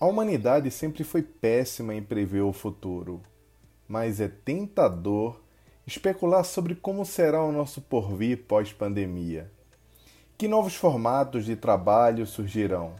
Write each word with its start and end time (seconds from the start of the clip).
A 0.00 0.06
humanidade 0.06 0.70
sempre 0.70 1.02
foi 1.02 1.22
péssima 1.22 1.92
em 1.92 2.00
prever 2.00 2.42
o 2.42 2.52
futuro, 2.52 3.20
mas 3.88 4.20
é 4.20 4.28
tentador 4.28 5.40
especular 5.84 6.44
sobre 6.44 6.76
como 6.76 7.04
será 7.04 7.42
o 7.42 7.50
nosso 7.50 7.80
porvir 7.80 8.44
pós-pandemia. 8.46 9.50
Que 10.36 10.46
novos 10.46 10.76
formatos 10.76 11.44
de 11.44 11.56
trabalho 11.56 12.28
surgirão? 12.28 12.94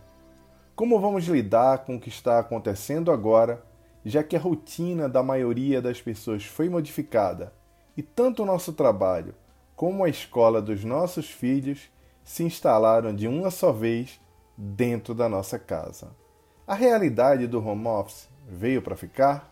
Como 0.74 0.98
vamos 0.98 1.24
lidar 1.28 1.84
com 1.84 1.94
o 1.94 2.00
que 2.00 2.08
está 2.08 2.40
acontecendo 2.40 3.12
agora, 3.12 3.64
já 4.04 4.24
que 4.24 4.34
a 4.34 4.40
rotina 4.40 5.08
da 5.08 5.22
maioria 5.22 5.80
das 5.80 6.02
pessoas 6.02 6.46
foi 6.46 6.68
modificada 6.68 7.52
e 7.96 8.02
tanto 8.02 8.42
o 8.42 8.46
nosso 8.46 8.72
trabalho 8.72 9.36
como 9.76 10.02
a 10.02 10.08
escola 10.08 10.60
dos 10.60 10.82
nossos 10.82 11.30
filhos 11.30 11.88
se 12.24 12.42
instalaram 12.42 13.14
de 13.14 13.28
uma 13.28 13.52
só 13.52 13.70
vez 13.70 14.20
dentro 14.56 15.14
da 15.14 15.28
nossa 15.28 15.60
casa? 15.60 16.10
A 16.68 16.74
realidade 16.74 17.46
do 17.46 17.66
home 17.66 17.86
office 17.86 18.28
veio 18.46 18.82
para 18.82 18.94
ficar? 18.94 19.50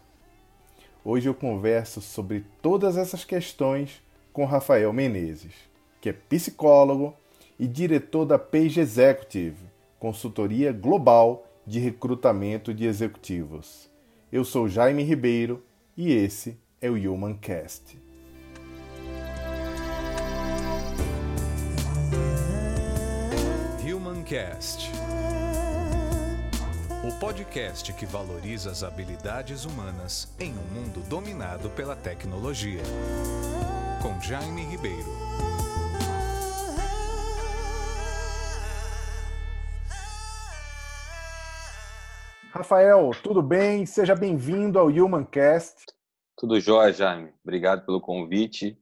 Hoje 1.02 1.26
eu 1.26 1.34
converso 1.34 2.02
sobre 2.02 2.44
todas 2.60 2.98
essas 2.98 3.24
questões 3.24 4.02
com 4.34 4.44
Rafael 4.44 4.92
Menezes, 4.92 5.54
que 5.98 6.10
é 6.10 6.12
psicólogo 6.12 7.14
e 7.58 7.66
diretor 7.66 8.26
da 8.26 8.38
Page 8.38 8.80
Executive, 8.80 9.64
consultoria 9.98 10.72
global 10.72 11.46
de 11.66 11.78
recrutamento 11.78 12.74
de 12.74 12.84
executivos. 12.84 13.90
Eu 14.30 14.44
sou 14.44 14.68
Jaime 14.68 15.02
Ribeiro 15.02 15.64
e 15.96 16.12
esse 16.12 16.60
é 16.82 16.90
o 16.90 17.14
Humancast. 17.14 17.98
Humancast 23.82 25.05
podcast 27.18 27.94
que 27.94 28.04
valoriza 28.04 28.70
as 28.70 28.82
habilidades 28.82 29.64
humanas 29.64 30.34
em 30.38 30.52
um 30.52 30.74
mundo 30.74 31.00
dominado 31.08 31.70
pela 31.70 31.96
tecnologia. 31.96 32.82
Com 34.02 34.20
Jaime 34.20 34.62
Ribeiro. 34.64 35.08
Rafael, 42.52 43.10
tudo 43.22 43.40
bem? 43.42 43.86
Seja 43.86 44.14
bem-vindo 44.14 44.78
ao 44.78 44.88
Humancast. 44.88 45.86
Tudo 46.36 46.60
jóia, 46.60 46.92
Jaime. 46.92 47.32
Obrigado 47.42 47.86
pelo 47.86 48.00
convite. 48.00 48.78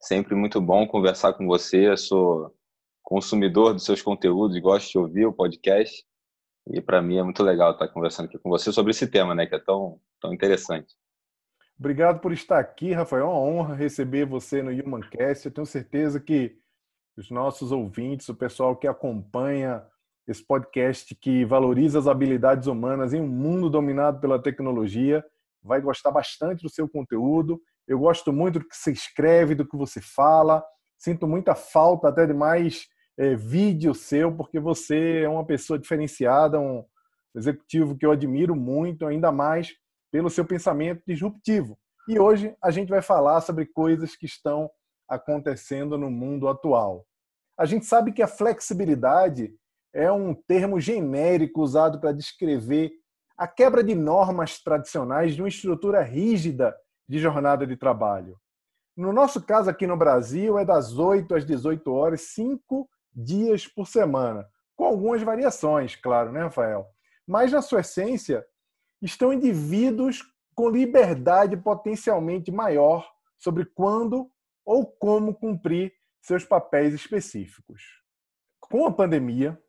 Sempre 0.00 0.34
muito 0.34 0.58
bom 0.58 0.86
conversar 0.86 1.34
com 1.34 1.46
você. 1.46 1.88
Eu 1.88 1.98
sou 1.98 2.54
consumidor 3.02 3.74
dos 3.74 3.84
seus 3.84 4.00
conteúdos 4.00 4.56
e 4.56 4.60
gosto 4.60 4.90
de 4.90 4.98
ouvir 4.98 5.26
o 5.26 5.32
podcast. 5.32 6.02
E 6.66 6.80
para 6.80 7.02
mim 7.02 7.18
é 7.18 7.22
muito 7.22 7.42
legal 7.42 7.72
estar 7.72 7.88
conversando 7.88 8.26
aqui 8.26 8.38
com 8.38 8.48
você 8.48 8.72
sobre 8.72 8.90
esse 8.90 9.06
tema, 9.06 9.34
né, 9.34 9.46
que 9.46 9.54
é 9.54 9.58
tão, 9.58 10.00
tão 10.20 10.32
interessante. 10.32 10.94
Obrigado 11.78 12.20
por 12.20 12.32
estar 12.32 12.58
aqui, 12.58 12.92
Rafael. 12.92 13.24
É 13.24 13.28
uma 13.28 13.38
honra 13.38 13.74
receber 13.74 14.24
você 14.24 14.62
no 14.62 14.70
Humancast. 14.70 15.46
Eu 15.46 15.52
tenho 15.52 15.66
certeza 15.66 16.20
que 16.20 16.56
os 17.16 17.30
nossos 17.30 17.72
ouvintes, 17.72 18.28
o 18.28 18.34
pessoal 18.34 18.76
que 18.76 18.86
acompanha 18.86 19.84
esse 20.26 20.44
podcast 20.44 21.14
que 21.14 21.44
valoriza 21.44 21.98
as 21.98 22.06
habilidades 22.06 22.66
humanas 22.66 23.12
em 23.12 23.20
um 23.20 23.28
mundo 23.28 23.68
dominado 23.68 24.20
pela 24.20 24.40
tecnologia, 24.40 25.22
vai 25.62 25.80
gostar 25.80 26.10
bastante 26.10 26.62
do 26.62 26.70
seu 26.70 26.88
conteúdo. 26.88 27.60
Eu 27.86 27.98
gosto 27.98 28.32
muito 28.32 28.58
do 28.58 28.68
que 28.68 28.76
você 28.76 28.92
escreve, 28.92 29.54
do 29.54 29.66
que 29.66 29.76
você 29.76 30.00
fala. 30.00 30.64
Sinto 30.96 31.26
muita 31.26 31.54
falta 31.54 32.08
até 32.08 32.26
de 32.26 32.32
mais 32.32 32.86
é, 33.18 33.34
vídeo 33.34 33.94
seu, 33.94 34.34
porque 34.34 34.58
você 34.58 35.22
é 35.22 35.28
uma 35.28 35.44
pessoa 35.44 35.78
diferenciada, 35.78 36.58
um 36.58 36.84
executivo 37.34 37.96
que 37.96 38.06
eu 38.06 38.12
admiro 38.12 38.54
muito, 38.54 39.06
ainda 39.06 39.30
mais 39.30 39.74
pelo 40.10 40.30
seu 40.30 40.44
pensamento 40.44 41.02
disruptivo. 41.06 41.78
E 42.08 42.18
hoje 42.18 42.54
a 42.62 42.70
gente 42.70 42.88
vai 42.88 43.02
falar 43.02 43.40
sobre 43.40 43.66
coisas 43.66 44.14
que 44.14 44.26
estão 44.26 44.70
acontecendo 45.08 45.96
no 45.98 46.10
mundo 46.10 46.48
atual. 46.48 47.04
A 47.58 47.64
gente 47.64 47.86
sabe 47.86 48.12
que 48.12 48.22
a 48.22 48.28
flexibilidade 48.28 49.54
é 49.92 50.10
um 50.10 50.34
termo 50.34 50.80
genérico 50.80 51.62
usado 51.62 52.00
para 52.00 52.12
descrever 52.12 52.92
a 53.36 53.46
quebra 53.46 53.82
de 53.82 53.94
normas 53.94 54.60
tradicionais 54.62 55.34
de 55.34 55.42
uma 55.42 55.48
estrutura 55.48 56.02
rígida 56.02 56.76
de 57.08 57.18
jornada 57.18 57.66
de 57.66 57.76
trabalho. 57.76 58.36
No 58.96 59.12
nosso 59.12 59.42
caso 59.42 59.68
aqui 59.70 59.86
no 59.86 59.96
Brasil, 59.96 60.58
é 60.58 60.64
das 60.64 60.98
8 60.98 61.34
às 61.34 61.44
18 61.44 61.92
horas, 61.92 62.20
cinco 62.22 62.88
dias 63.14 63.66
por 63.66 63.86
semana, 63.86 64.48
com 64.76 64.84
algumas 64.84 65.22
variações, 65.22 65.96
claro, 65.96 66.32
né, 66.32 66.42
Rafael? 66.42 66.86
Mas, 67.26 67.52
na 67.52 67.62
sua 67.62 67.80
essência, 67.80 68.44
estão 69.00 69.32
indivíduos 69.32 70.22
com 70.54 70.68
liberdade 70.68 71.56
potencialmente 71.56 72.50
maior 72.50 73.10
sobre 73.36 73.64
quando 73.64 74.30
ou 74.64 74.86
como 74.86 75.34
cumprir 75.34 75.92
seus 76.20 76.44
papéis 76.44 76.94
específicos. 76.94 77.82
Com 78.60 78.86
a 78.86 78.92
pandemia, 78.92 79.60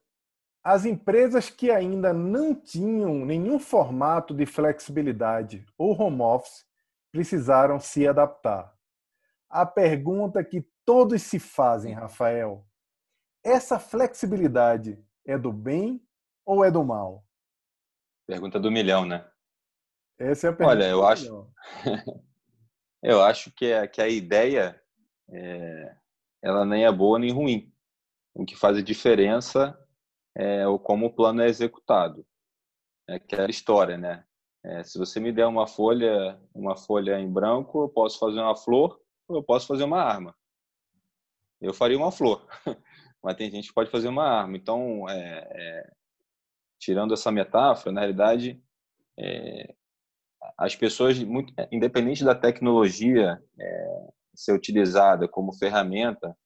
as 0.64 0.86
empresas 0.86 1.50
que 1.50 1.70
ainda 1.70 2.14
não 2.14 2.56
tinham 2.56 3.26
nenhum 3.26 3.60
formato 3.60 4.34
de 4.34 4.46
flexibilidade 4.46 5.66
ou 5.78 6.00
home 6.00 6.22
office 6.22 6.66
precisaram 7.12 7.80
se 7.80 8.08
adaptar. 8.08 8.74
A 9.50 9.66
pergunta 9.66 10.44
que 10.44 10.68
todos 10.84 11.22
se 11.22 11.40
fazem, 11.40 11.94
Rafael, 11.94 12.66
essa 13.46 13.80
flexibilidade 13.80 15.00
é 15.24 15.38
do 15.38 15.54
bem 15.54 16.04
ou 16.44 16.66
é 16.66 16.72
do 16.72 16.84
mal? 16.84 17.24
Pergunta 18.26 18.60
do 18.60 18.72
milhão, 18.72 19.06
né? 19.06 19.30
Essa 20.18 20.48
é 20.48 20.50
a 20.50 20.54
pergunta. 20.54 20.78
Olha, 20.78 20.90
eu 20.90 21.06
acho, 21.06 21.48
eu 23.04 23.22
acho 23.22 23.52
que 23.52 23.72
a, 23.72 23.88
que 23.88 24.02
a 24.02 24.08
ideia 24.10 24.82
é, 25.30 25.96
ela 26.42 26.66
nem 26.66 26.86
é 26.86 26.92
boa 26.92 27.20
nem 27.20 27.32
ruim. 27.32 27.72
O 28.34 28.44
que 28.46 28.56
faz 28.56 28.78
a 28.78 28.82
diferença 28.82 29.78
é 30.36 30.68
o 30.68 30.80
como 30.80 31.06
o 31.06 31.14
plano 31.14 31.42
é 31.44 31.48
executado. 31.48 32.26
É 33.08 33.16
aquela 33.16 33.50
história, 33.50 33.96
né? 33.96 34.26
É, 34.64 34.84
se 34.84 34.98
você 34.98 35.20
me 35.20 35.32
der 35.32 35.46
uma 35.46 35.68
folha, 35.68 36.42
uma 36.52 36.76
folha 36.76 37.20
em 37.20 37.32
branco, 37.32 37.84
eu 37.84 37.90
posso 37.90 38.18
fazer 38.18 38.40
uma 38.40 38.56
flor 38.56 39.00
ou 39.28 39.38
eu 39.38 39.44
posso 39.44 39.68
fazer 39.68 39.84
uma 39.84 40.02
arma. 40.02 40.36
Eu 41.62 41.74
faria 41.74 41.98
uma 41.98 42.12
flor. 42.12 42.48
mas 43.26 43.36
tem 43.36 43.50
gente 43.50 43.70
que 43.70 43.74
pode 43.74 43.90
fazer 43.90 44.08
uma 44.08 44.24
arma. 44.24 44.56
Então, 44.56 45.10
é, 45.10 45.48
é, 45.52 45.92
tirando 46.80 47.16
essa 47.16 47.32
metáfora, 47.32 47.92
na 47.92 48.02
realidade, 48.02 48.62
é, 49.18 49.74
as 50.56 50.76
pessoas, 50.76 51.18
muito, 51.24 51.52
independente 51.72 52.24
da 52.24 52.36
tecnologia 52.36 53.42
é, 53.60 54.08
ser 54.36 54.54
utilizada 54.54 55.28
como 55.28 55.58
ferramenta 55.58 56.38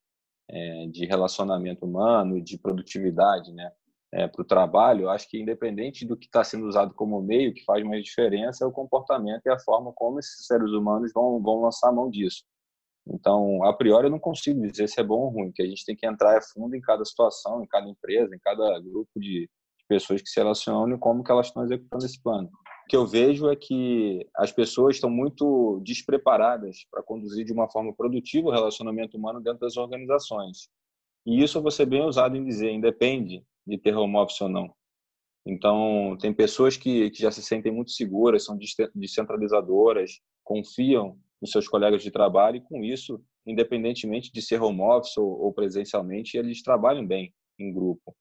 é, 0.50 0.88
de 0.88 1.06
relacionamento 1.06 1.86
humano, 1.86 2.42
de 2.42 2.58
produtividade, 2.58 3.52
né, 3.52 3.70
é, 4.14 4.26
para 4.26 4.42
o 4.42 4.46
trabalho, 4.46 5.02
eu 5.02 5.10
acho 5.10 5.30
que 5.30 5.38
independente 5.38 6.06
do 6.06 6.16
que 6.16 6.28
está 6.28 6.46
sendo 6.46 6.66
usado 6.66 6.94
como 6.94 7.22
meio, 7.22 7.54
que 7.54 7.66
faz 7.66 7.84
mais 7.84 8.06
diferença 8.06 8.64
é 8.64 8.68
o 8.68 8.72
comportamento 8.72 9.46
e 9.46 9.50
a 9.50 9.60
forma 9.60 9.92
como 9.94 10.18
esses 10.18 10.48
seres 10.48 10.72
humanos 10.72 11.12
vão, 11.14 11.42
vão 11.42 11.62
lançar 11.62 11.90
a 11.90 11.92
mão 11.92 12.10
disso. 12.10 12.46
Então, 13.12 13.64
a 13.64 13.74
priori, 13.74 14.08
eu 14.08 14.12
não 14.12 14.20
consigo 14.20 14.62
dizer 14.62 14.88
se 14.88 15.00
é 15.00 15.04
bom 15.04 15.22
ou 15.22 15.30
ruim, 15.30 15.52
que 15.52 15.64
a 15.64 15.66
gente 15.66 15.84
tem 15.84 15.96
que 15.96 16.06
entrar 16.06 16.38
a 16.38 16.42
fundo 16.42 16.76
em 16.76 16.82
cada 16.82 17.04
situação, 17.04 17.64
em 17.64 17.68
cada 17.68 17.90
empresa, 17.90 18.36
em 18.36 18.40
cada 18.40 18.80
grupo 18.80 19.10
de 19.18 19.50
pessoas 19.88 20.22
que 20.22 20.30
se 20.30 20.40
relacionam 20.40 20.96
e 20.96 21.00
como 21.00 21.24
que 21.24 21.32
elas 21.32 21.48
estão 21.48 21.64
executando 21.64 22.06
esse 22.06 22.22
plano. 22.22 22.48
O 22.48 22.90
que 22.90 22.96
eu 22.96 23.08
vejo 23.08 23.50
é 23.50 23.56
que 23.56 24.28
as 24.36 24.52
pessoas 24.52 24.96
estão 24.96 25.10
muito 25.10 25.82
despreparadas 25.84 26.86
para 26.92 27.04
conduzir 27.04 27.46
de 27.46 27.54
uma 27.54 27.70
forma 27.70 27.94
produtiva 27.96 28.50
o 28.50 28.52
relacionamento 28.52 29.18
humano 29.18 29.42
dentro 29.42 29.60
das 29.60 29.76
organizações. 29.78 30.70
E 31.26 31.44
isso 31.44 31.72
ser 31.72 31.86
bem 31.88 32.02
ousado 32.02 32.38
em 32.38 32.46
dizer, 32.46 32.72
independe 32.72 33.44
de 33.66 33.78
ter 33.78 33.96
home 33.96 34.18
office 34.18 34.42
ou 34.42 34.50
não. 34.50 34.72
Então, 35.46 36.16
tem 36.20 36.34
pessoas 36.34 36.78
que, 36.78 37.10
que 37.10 37.22
já 37.22 37.32
se 37.32 37.42
sentem 37.42 37.72
muito 37.72 37.92
seguras, 37.92 38.46
são 38.46 38.58
descentralizadoras, 38.94 40.20
confiam 40.44 41.18
nos 41.42 41.52
seus 41.52 41.68
colegas 41.68 42.04
de 42.04 42.12
trabalho 42.12 42.58
e 42.58 42.62
com 42.62 42.84
isso, 42.84 43.24
independentemente 43.46 44.32
de 44.32 44.42
ser 44.42 44.62
home 44.62 44.82
office 44.82 45.18
ou, 45.18 45.28
ou 45.28 45.54
presencialmente, 45.54 46.38
eles 46.38 46.62
trabalham 46.62 47.06
bem 47.06 47.34
em 47.58 47.74
grupo. 47.74 48.16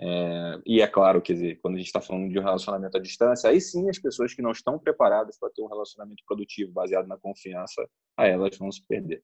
É, 0.00 0.60
e 0.64 0.80
é 0.80 0.86
claro, 0.86 1.20
quer 1.20 1.32
dizer, 1.32 1.58
quando 1.60 1.74
a 1.74 1.78
gente 1.78 1.88
está 1.88 2.00
falando 2.00 2.30
de 2.30 2.38
um 2.38 2.42
relacionamento 2.42 2.96
à 2.96 3.00
distância, 3.00 3.50
aí 3.50 3.60
sim 3.60 3.88
as 3.88 3.98
pessoas 3.98 4.32
que 4.32 4.40
não 4.40 4.52
estão 4.52 4.78
preparadas 4.78 5.36
para 5.38 5.50
ter 5.50 5.62
um 5.62 5.66
relacionamento 5.66 6.22
produtivo 6.26 6.72
baseado 6.72 7.08
na 7.08 7.18
confiança, 7.18 7.84
a 8.16 8.26
elas 8.26 8.56
vão 8.56 8.70
se 8.70 8.86
perder. 8.86 9.22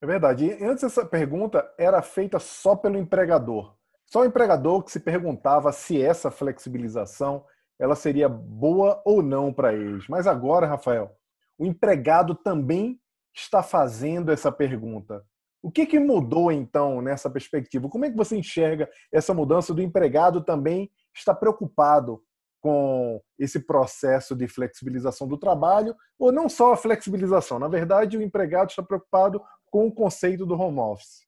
É 0.00 0.06
verdade. 0.06 0.46
E 0.46 0.64
antes 0.64 0.84
essa 0.84 1.04
pergunta 1.04 1.68
era 1.76 2.00
feita 2.02 2.38
só 2.38 2.76
pelo 2.76 2.98
empregador. 2.98 3.74
Só 4.06 4.20
o 4.20 4.24
empregador 4.24 4.84
que 4.84 4.92
se 4.92 5.00
perguntava 5.00 5.72
se 5.72 6.00
essa 6.00 6.30
flexibilização 6.30 7.44
ela 7.78 7.94
seria 7.94 8.28
boa 8.28 9.02
ou 9.04 9.22
não 9.22 9.52
para 9.52 9.74
eles. 9.74 10.06
Mas 10.08 10.26
agora, 10.26 10.66
Rafael, 10.66 11.14
o 11.58 11.64
empregado 11.64 12.34
também 12.34 13.00
está 13.34 13.62
fazendo 13.62 14.32
essa 14.32 14.50
pergunta. 14.50 15.24
O 15.62 15.70
que, 15.70 15.84
que 15.84 15.98
mudou 15.98 16.52
então 16.52 17.02
nessa 17.02 17.28
perspectiva? 17.28 17.88
Como 17.88 18.04
é 18.04 18.10
que 18.10 18.16
você 18.16 18.36
enxerga 18.36 18.88
essa 19.12 19.34
mudança 19.34 19.74
do 19.74 19.82
empregado 19.82 20.44
também 20.44 20.90
está 21.14 21.34
preocupado 21.34 22.22
com 22.60 23.20
esse 23.38 23.60
processo 23.60 24.34
de 24.34 24.48
flexibilização 24.48 25.28
do 25.28 25.38
trabalho, 25.38 25.94
ou 26.18 26.32
não 26.32 26.48
só 26.48 26.72
a 26.72 26.76
flexibilização, 26.76 27.58
na 27.58 27.68
verdade, 27.68 28.16
o 28.16 28.22
empregado 28.22 28.70
está 28.70 28.82
preocupado 28.82 29.42
com 29.70 29.86
o 29.86 29.92
conceito 29.92 30.44
do 30.46 30.58
home 30.58 30.78
office? 30.78 31.25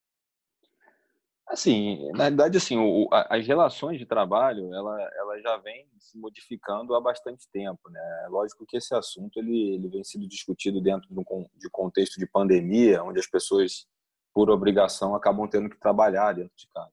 Assim, 1.48 2.10
na 2.12 2.24
verdade, 2.24 2.58
assim, 2.58 2.76
o, 2.76 3.08
as 3.10 3.46
relações 3.46 3.98
de 3.98 4.04
trabalho, 4.04 4.72
ela, 4.74 5.10
ela 5.16 5.40
já 5.40 5.56
vem 5.56 5.88
se 5.98 6.18
modificando 6.18 6.94
há 6.94 7.00
bastante 7.00 7.48
tempo, 7.50 7.88
né? 7.88 8.22
É 8.26 8.28
lógico 8.28 8.66
que 8.66 8.76
esse 8.76 8.94
assunto 8.94 9.38
ele, 9.38 9.76
ele 9.76 9.88
vem 9.88 10.04
sendo 10.04 10.28
discutido 10.28 10.78
dentro 10.78 11.08
de 11.08 11.18
um 11.18 11.46
de 11.56 11.70
contexto 11.70 12.18
de 12.18 12.26
pandemia, 12.26 13.02
onde 13.02 13.18
as 13.18 13.26
pessoas, 13.26 13.86
por 14.34 14.50
obrigação, 14.50 15.14
acabam 15.14 15.48
tendo 15.48 15.70
que 15.70 15.80
trabalhar 15.80 16.34
dentro 16.34 16.54
de 16.54 16.68
casa. 16.68 16.92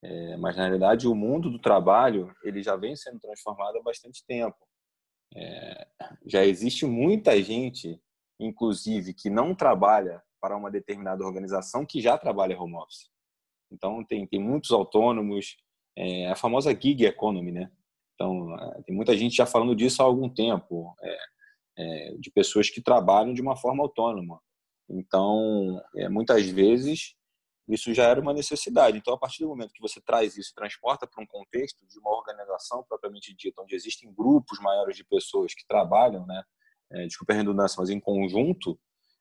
É, 0.00 0.36
mas 0.36 0.56
na 0.56 0.62
realidade, 0.62 1.08
o 1.08 1.14
mundo 1.14 1.50
do 1.50 1.58
trabalho 1.58 2.32
ele 2.44 2.62
já 2.62 2.76
vem 2.76 2.94
sendo 2.94 3.18
transformado 3.18 3.78
há 3.78 3.82
bastante 3.82 4.24
tempo. 4.24 4.56
É, 5.34 5.88
já 6.24 6.44
existe 6.44 6.86
muita 6.86 7.42
gente, 7.42 8.00
inclusive, 8.38 9.12
que 9.12 9.28
não 9.28 9.56
trabalha 9.56 10.22
para 10.40 10.56
uma 10.56 10.70
determinada 10.70 11.24
organização 11.24 11.84
que 11.84 12.00
já 12.00 12.16
trabalha 12.16 12.56
home 12.56 12.76
office. 12.76 13.15
Então, 13.76 14.02
tem, 14.04 14.26
tem 14.26 14.40
muitos 14.40 14.70
autônomos, 14.70 15.56
é, 15.96 16.28
a 16.28 16.34
famosa 16.34 16.74
gig 16.74 17.04
economy, 17.04 17.52
né? 17.52 17.70
Então, 18.14 18.58
é, 18.58 18.82
tem 18.82 18.96
muita 18.96 19.16
gente 19.16 19.36
já 19.36 19.44
falando 19.44 19.76
disso 19.76 20.02
há 20.02 20.06
algum 20.06 20.28
tempo, 20.28 20.94
é, 21.02 21.18
é, 21.78 22.14
de 22.18 22.30
pessoas 22.30 22.70
que 22.70 22.80
trabalham 22.80 23.34
de 23.34 23.42
uma 23.42 23.54
forma 23.54 23.82
autônoma. 23.82 24.40
Então, 24.88 25.78
é, 25.96 26.08
muitas 26.08 26.48
vezes, 26.48 27.14
isso 27.68 27.92
já 27.92 28.04
era 28.04 28.20
uma 28.20 28.32
necessidade. 28.32 28.96
Então, 28.96 29.12
a 29.12 29.18
partir 29.18 29.42
do 29.42 29.48
momento 29.48 29.74
que 29.74 29.82
você 29.82 30.00
traz 30.00 30.36
isso, 30.38 30.54
transporta 30.54 31.06
para 31.06 31.22
um 31.22 31.26
contexto 31.26 31.86
de 31.86 31.98
uma 31.98 32.16
organização 32.16 32.82
propriamente 32.88 33.34
dita, 33.34 33.60
onde 33.60 33.74
existem 33.74 34.12
grupos 34.14 34.58
maiores 34.60 34.96
de 34.96 35.04
pessoas 35.04 35.52
que 35.54 35.66
trabalham, 35.66 36.24
né? 36.26 36.42
É, 36.92 37.06
desculpa 37.06 37.32
a 37.32 37.36
redundância, 37.36 37.76
mas 37.78 37.90
em 37.90 38.00
conjunto, 38.00 38.78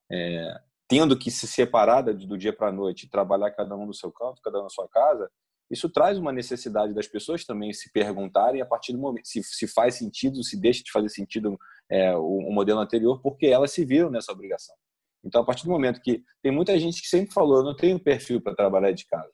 é, 0.10 0.62
tendo 0.88 1.18
que 1.18 1.32
se 1.32 1.48
separar 1.48 2.02
do 2.02 2.38
dia 2.38 2.54
para 2.54 2.70
a 2.70 2.72
noite, 2.72 3.10
trabalhar 3.10 3.52
cada 3.52 3.76
um 3.76 3.86
no 3.86 3.94
seu 3.94 4.12
canto, 4.12 4.42
cada 4.42 4.60
um 4.60 4.64
na 4.64 4.70
sua 4.70 4.88
casa, 4.88 5.30
isso 5.70 5.90
traz 5.90 6.18
uma 6.18 6.32
necessidade 6.32 6.94
das 6.94 7.08
pessoas 7.08 7.44
também 7.44 7.74
se 7.74 7.92
perguntarem 7.92 8.62
a 8.62 8.66
partir 8.66 8.94
do 8.94 9.00
momento 9.00 9.28
se, 9.28 9.42
se 9.42 9.68
faz 9.68 9.96
sentido, 9.96 10.44
se 10.44 10.60
deixa 10.60 10.84
de 10.84 10.92
fazer 10.92 11.10
sentido 11.10 11.58
é, 11.90 12.16
o, 12.16 12.38
o, 12.50 12.54
modelo 12.54 12.80
anterior, 12.80 13.20
porque 13.22 13.48
elas 13.48 13.72
se 13.72 13.84
viram 13.84 14.12
nessa 14.12 14.32
obrigação. 14.32 14.76
Então, 15.24 15.42
a 15.42 15.46
partir 15.46 15.64
do 15.64 15.72
momento 15.72 16.02
que 16.02 16.24
tem 16.44 16.52
muita 16.52 16.78
gente 16.78 17.02
que 17.02 17.08
sempre 17.08 17.34
falou, 17.34 17.58
eu 17.58 17.64
não 17.64 17.76
tenho 17.76 18.00
perfil 18.00 18.40
para 18.40 18.56
trabalhar 18.56 18.92
de 18.92 19.06
casa. 19.08 19.32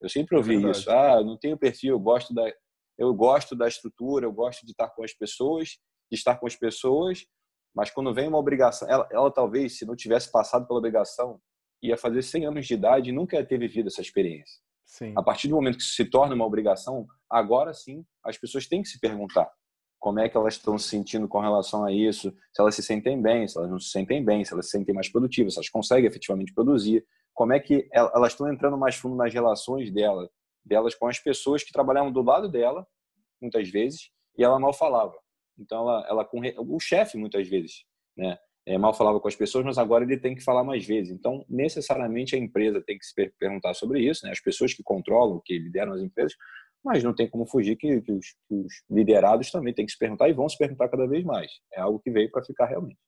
Eu 0.00 0.08
sempre 0.08 0.36
ouvi 0.36 0.64
é 0.64 0.70
isso. 0.70 0.88
Ah, 0.90 1.16
eu 1.18 1.24
não 1.24 1.36
tenho 1.36 1.58
perfil, 1.58 1.94
eu 1.94 2.00
gosto 2.00 2.32
da 2.32 2.44
eu 2.96 3.12
gosto 3.12 3.56
da 3.56 3.66
estrutura, 3.66 4.24
eu 4.24 4.32
gosto 4.32 4.64
de 4.64 4.70
estar 4.70 4.88
com 4.88 5.02
as 5.02 5.12
pessoas, 5.12 5.70
de 6.08 6.16
estar 6.16 6.36
com 6.36 6.46
as 6.46 6.54
pessoas, 6.54 7.26
mas 7.74 7.90
quando 7.90 8.14
vem 8.14 8.28
uma 8.28 8.38
obrigação, 8.38 8.88
ela, 8.88 9.08
ela 9.10 9.30
talvez, 9.30 9.78
se 9.78 9.84
não 9.84 9.96
tivesse 9.96 10.30
passado 10.30 10.66
pela 10.66 10.78
obrigação, 10.78 11.40
ia 11.82 11.96
fazer 11.96 12.22
100 12.22 12.46
anos 12.46 12.66
de 12.66 12.74
idade 12.74 13.10
e 13.10 13.12
nunca 13.12 13.36
ia 13.36 13.44
ter 13.44 13.58
vivido 13.58 13.88
essa 13.88 14.00
experiência. 14.00 14.62
Sim. 14.84 15.12
A 15.16 15.22
partir 15.22 15.48
do 15.48 15.56
momento 15.56 15.76
que 15.76 15.82
isso 15.82 15.94
se 15.94 16.04
torna 16.04 16.34
uma 16.34 16.46
obrigação, 16.46 17.06
agora 17.28 17.74
sim 17.74 18.04
as 18.22 18.38
pessoas 18.38 18.66
têm 18.66 18.82
que 18.82 18.88
se 18.88 19.00
perguntar 19.00 19.50
como 19.98 20.20
é 20.20 20.28
que 20.28 20.36
elas 20.36 20.54
estão 20.54 20.76
se 20.76 20.86
sentindo 20.86 21.26
com 21.26 21.40
relação 21.40 21.82
a 21.82 21.90
isso, 21.90 22.30
se 22.52 22.60
elas 22.60 22.74
se 22.74 22.82
sentem 22.82 23.20
bem, 23.20 23.48
se 23.48 23.56
elas 23.56 23.70
não 23.70 23.80
se 23.80 23.88
sentem 23.88 24.22
bem, 24.22 24.44
se 24.44 24.52
elas 24.52 24.66
se 24.66 24.72
sentem 24.72 24.94
mais 24.94 25.08
produtivas, 25.08 25.54
se 25.54 25.58
elas 25.58 25.70
conseguem 25.70 26.06
efetivamente 26.06 26.52
produzir, 26.52 27.04
como 27.32 27.54
é 27.54 27.58
que 27.58 27.88
elas 27.90 28.32
estão 28.32 28.52
entrando 28.52 28.76
mais 28.76 28.96
fundo 28.96 29.16
nas 29.16 29.32
relações 29.32 29.90
dela, 29.90 30.28
delas 30.62 30.94
com 30.94 31.08
as 31.08 31.18
pessoas 31.18 31.62
que 31.64 31.72
trabalhavam 31.72 32.12
do 32.12 32.22
lado 32.22 32.50
dela, 32.50 32.86
muitas 33.40 33.68
vezes, 33.70 34.10
e 34.36 34.44
ela 34.44 34.58
mal 34.58 34.74
falava. 34.74 35.14
Então, 35.58 35.80
ela, 35.80 36.06
ela 36.08 36.24
com 36.24 36.40
o 36.58 36.80
chefe, 36.80 37.16
muitas 37.16 37.48
vezes, 37.48 37.84
né? 38.16 38.38
É, 38.66 38.78
mal 38.78 38.94
falava 38.94 39.20
com 39.20 39.28
as 39.28 39.36
pessoas, 39.36 39.62
mas 39.62 39.76
agora 39.76 40.04
ele 40.04 40.16
tem 40.16 40.34
que 40.34 40.42
falar 40.42 40.64
mais 40.64 40.86
vezes. 40.86 41.12
Então, 41.12 41.44
necessariamente, 41.48 42.34
a 42.34 42.38
empresa 42.38 42.80
tem 42.80 42.98
que 42.98 43.04
se 43.04 43.12
perguntar 43.38 43.74
sobre 43.74 44.00
isso, 44.00 44.24
né? 44.24 44.32
As 44.32 44.40
pessoas 44.40 44.72
que 44.72 44.82
controlam, 44.82 45.40
que 45.44 45.58
lideram 45.58 45.92
as 45.92 46.00
empresas, 46.00 46.34
mas 46.82 47.02
não 47.02 47.14
tem 47.14 47.28
como 47.28 47.46
fugir 47.46 47.76
que, 47.76 48.00
que, 48.00 48.12
os, 48.12 48.26
que 48.48 48.54
os, 48.54 48.72
liderados 48.90 49.50
também 49.50 49.74
têm 49.74 49.84
que 49.84 49.92
se 49.92 49.98
perguntar 49.98 50.28
e 50.28 50.32
vão 50.32 50.48
se 50.48 50.56
perguntar 50.56 50.88
cada 50.88 51.06
vez 51.06 51.24
mais. 51.24 51.50
É 51.72 51.80
algo 51.80 51.98
que 51.98 52.10
veio 52.10 52.30
para 52.30 52.44
ficar 52.44 52.66
realmente. 52.66 52.98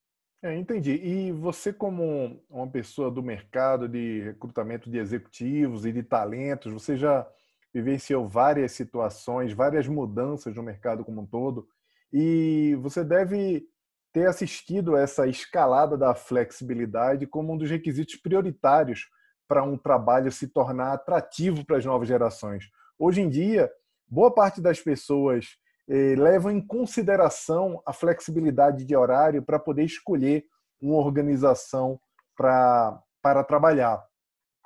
É, 0.42 0.54
entendi. 0.54 0.92
E 0.92 1.32
você, 1.32 1.72
como 1.72 2.42
uma 2.48 2.68
pessoa 2.68 3.10
do 3.10 3.22
mercado 3.22 3.88
de 3.88 4.22
recrutamento 4.22 4.90
de 4.90 4.98
executivos 4.98 5.86
e 5.86 5.92
de 5.92 6.02
talentos, 6.02 6.72
você 6.72 6.96
já 6.96 7.26
vivenciou 7.72 8.26
várias 8.26 8.72
situações, 8.72 9.52
várias 9.52 9.86
mudanças 9.86 10.54
no 10.54 10.62
mercado 10.62 11.04
como 11.04 11.22
um 11.22 11.26
todo. 11.26 11.66
E 12.12 12.76
você 12.80 13.04
deve 13.04 13.66
ter 14.12 14.26
assistido 14.26 14.96
essa 14.96 15.26
escalada 15.26 15.96
da 15.96 16.14
flexibilidade 16.14 17.26
como 17.26 17.52
um 17.52 17.58
dos 17.58 17.70
requisitos 17.70 18.16
prioritários 18.16 19.08
para 19.46 19.62
um 19.62 19.76
trabalho 19.76 20.32
se 20.32 20.48
tornar 20.48 20.92
atrativo 20.92 21.64
para 21.64 21.76
as 21.76 21.84
novas 21.84 22.08
gerações. 22.08 22.64
Hoje 22.98 23.20
em 23.20 23.28
dia, 23.28 23.70
boa 24.08 24.32
parte 24.32 24.60
das 24.60 24.80
pessoas 24.80 25.58
eh, 25.88 26.14
levam 26.16 26.50
em 26.50 26.60
consideração 26.60 27.82
a 27.86 27.92
flexibilidade 27.92 28.84
de 28.84 28.96
horário 28.96 29.42
para 29.42 29.58
poder 29.58 29.84
escolher 29.84 30.44
uma 30.80 30.96
organização 30.96 32.00
para, 32.36 33.00
para 33.22 33.44
trabalhar. 33.44 34.02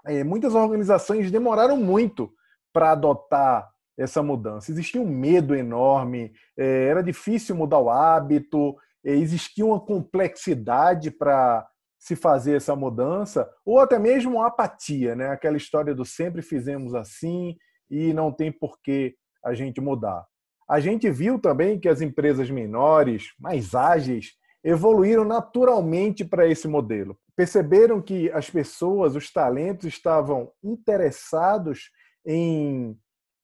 Eh, 0.07 0.25
muitas 0.25 0.55
organizações 0.55 1.31
demoraram 1.31 1.77
muito 1.77 2.33
para 2.73 2.93
adotar 2.93 3.71
essa 4.01 4.23
mudança. 4.23 4.71
Existia 4.71 5.01
um 5.01 5.09
medo 5.09 5.55
enorme, 5.55 6.33
é, 6.57 6.87
era 6.87 7.03
difícil 7.03 7.55
mudar 7.55 7.79
o 7.79 7.91
hábito, 7.91 8.75
é, 9.05 9.13
existia 9.13 9.65
uma 9.65 9.79
complexidade 9.79 11.11
para 11.11 11.69
se 11.99 12.17
fazer 12.17 12.57
essa 12.57 12.75
mudança, 12.75 13.49
ou 13.65 13.79
até 13.79 13.99
mesmo 13.99 14.37
uma 14.37 14.47
apatia, 14.47 15.15
né? 15.15 15.29
aquela 15.29 15.59
história 15.59 15.95
do 15.95 16.05
sempre 16.05 16.41
fizemos 16.41 16.95
assim 16.95 17.57
e 17.91 18.15
não 18.15 18.33
tem 18.33 18.51
por 18.51 18.81
que 18.83 19.15
a 19.45 19.53
gente 19.53 19.83
mudar. 19.83 20.25
A 20.69 20.81
gente 20.81 21.11
viu 21.11 21.39
também 21.39 21.79
que 21.79 21.89
as 21.89 22.01
empresas 22.01 22.49
menores, 22.51 23.35
mais 23.39 23.75
ágeis, 23.75 24.31
evoluíram 24.65 25.25
naturalmente 25.25 26.25
para 26.25 26.47
esse 26.47 26.67
modelo. 26.67 27.19
Perceberam 27.37 28.01
que 28.01 28.31
as 28.31 28.49
pessoas, 28.49 29.15
os 29.15 29.31
talentos 29.31 29.87
estavam 29.87 30.51
interessados 30.63 31.91
em 32.25 32.97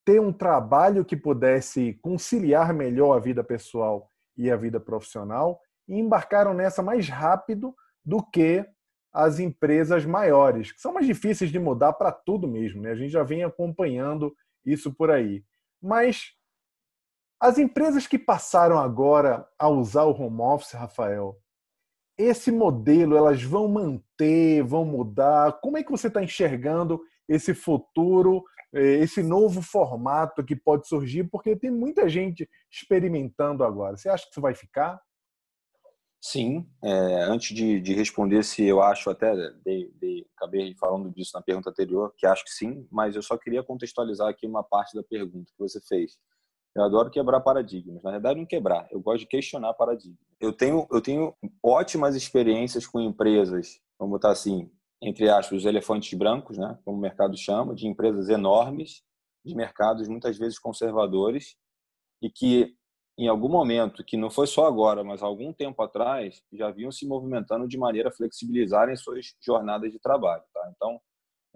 ter 0.06 0.20
um 0.20 0.32
trabalho 0.32 1.05
que 1.05 1.17
pudesse 1.17 1.94
conciliar 1.94 2.73
melhor 2.73 3.17
a 3.17 3.20
vida 3.20 3.42
pessoal 3.42 4.09
e 4.37 4.49
a 4.49 4.57
vida 4.57 4.78
profissional 4.78 5.61
e 5.88 5.99
embarcaram 5.99 6.54
nessa 6.54 6.81
mais 6.81 7.09
rápido 7.09 7.75
do 8.04 8.23
que 8.23 8.64
as 9.12 9.40
empresas 9.40 10.04
maiores, 10.04 10.71
que 10.71 10.81
são 10.81 10.92
mais 10.95 11.07
difíceis 11.07 11.50
de 11.50 11.59
mudar 11.59 11.92
para 11.95 12.12
tudo 12.12 12.47
mesmo, 12.47 12.83
né? 12.83 12.92
A 12.92 12.95
gente 12.95 13.11
já 13.11 13.25
vem 13.25 13.42
acompanhando 13.42 14.33
isso 14.64 14.95
por 14.95 15.11
aí. 15.11 15.45
Mas 15.83 16.35
as 17.40 17.59
empresas 17.59 18.07
que 18.07 18.19
passaram 18.19 18.78
agora 18.78 19.49
a 19.59 19.69
usar 19.69 20.04
o 20.04 20.12
home 20.12 20.40
office, 20.40 20.73
Rafael, 20.73 21.37
esse 22.16 22.52
modelo 22.52 23.16
elas 23.16 23.42
vão 23.42 23.66
manter, 23.66 24.62
vão 24.62 24.85
mudar? 24.85 25.61
Como 25.61 25.76
é 25.76 25.83
que 25.83 25.90
você 25.90 26.07
está 26.07 26.23
enxergando 26.23 27.02
esse 27.28 27.52
futuro 27.54 28.45
esse 28.73 29.23
novo 29.23 29.62
formato 29.62 30.44
que 30.44 30.56
pode 30.56 30.87
surgir, 30.88 31.25
porque 31.25 31.56
tem 31.56 31.70
muita 31.70 32.08
gente 32.08 32.49
experimentando 32.70 33.64
agora. 33.64 33.96
Você 33.96 34.08
acha 34.08 34.25
que 34.25 34.30
isso 34.30 34.40
vai 34.40 34.54
ficar? 34.54 35.00
Sim. 36.20 36.66
É, 36.82 37.23
antes 37.23 37.54
de, 37.54 37.80
de, 37.80 37.94
responder 37.94 38.42
se 38.42 38.64
eu 38.64 38.82
acho, 38.82 39.08
até 39.11 39.35
de, 39.64 39.92
de, 40.00 40.26
acabei 40.37 40.75
falando 40.75 41.11
disso 41.11 41.30
na 41.35 41.42
pergunta 41.42 41.70
anterior, 41.70 42.12
que 42.16 42.26
acho 42.26 42.44
que 42.44 42.50
sim, 42.50 42.87
mas 42.90 43.14
eu 43.14 43.23
só 43.23 43.38
queria 43.38 43.62
contextualizar 43.62 44.28
aqui 44.28 44.46
uma 44.46 44.64
parte 44.64 44.96
da 44.96 45.02
pergunta 45.02 45.52
que 45.52 45.58
você 45.58 45.80
fez. 45.80 46.18
Eu 46.75 46.85
adoro 46.85 47.11
quebrar 47.11 47.40
paradigmas. 47.40 48.02
Na 48.02 48.11
verdade, 48.11 48.38
não 48.38 48.46
quebrar. 48.46 48.87
Eu 48.90 49.00
gosto 49.00 49.20
de 49.20 49.26
questionar 49.26 49.73
paradigmas. 49.75 50.18
Eu 50.40 50.52
tenho, 50.52 50.87
eu 50.90 51.00
tenho 51.00 51.35
ótimas 51.62 52.14
experiências 52.14 52.87
com 52.87 53.00
empresas, 53.00 53.80
vamos 53.99 54.12
botar 54.12 54.30
assim, 54.30 54.70
entre 55.03 55.29
aspas, 55.29 55.59
os 55.61 55.65
elefantes 55.67 56.17
brancos, 56.19 56.59
né, 56.59 56.79
como 56.85 56.97
o 56.97 57.00
mercado 57.00 57.37
chama, 57.37 57.75
de 57.75 57.87
empresas 57.87 58.29
enormes, 58.29 59.03
de 59.45 59.55
mercados 59.55 60.09
muitas 60.09 60.37
vezes 60.38 60.59
conservadores, 60.59 61.57
e 62.23 62.31
que 62.31 62.75
em 63.19 63.29
algum 63.29 63.49
momento, 63.49 64.05
que 64.05 64.17
não 64.17 64.31
foi 64.31 64.47
só 64.47 64.67
agora, 64.67 65.03
mas 65.03 65.23
algum 65.23 65.53
tempo 65.53 65.83
atrás, 65.83 66.43
já 66.53 66.71
vinham 66.71 66.93
se 66.93 67.07
movimentando 67.07 67.67
de 67.67 67.79
maneira 67.79 68.11
a 68.11 68.12
flexibilizarem 68.12 68.95
suas 68.95 69.35
jornadas 69.41 69.91
de 69.91 69.99
trabalho. 69.99 70.43
Tá? 70.53 70.73
Então, 70.76 71.00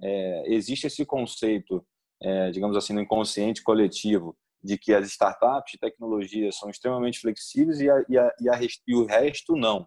é, 0.02 0.54
existe 0.54 0.86
esse 0.86 1.04
conceito, 1.04 1.86
é, 2.22 2.50
digamos 2.50 2.76
assim, 2.76 2.94
no 2.94 3.00
inconsciente 3.02 3.62
coletivo, 3.62 4.34
de 4.62 4.78
que 4.78 4.94
as 4.94 5.06
startups 5.08 5.72
de 5.72 5.78
tecnologia 5.78 6.50
são 6.50 6.70
extremamente 6.70 7.20
flexíveis 7.20 7.80
e, 7.80 7.90
a, 7.90 8.04
e, 8.08 8.18
a, 8.18 8.34
e, 8.40 8.48
a, 8.48 8.58
e 8.86 8.94
o 8.94 9.04
resto 9.04 9.54
não. 9.54 9.86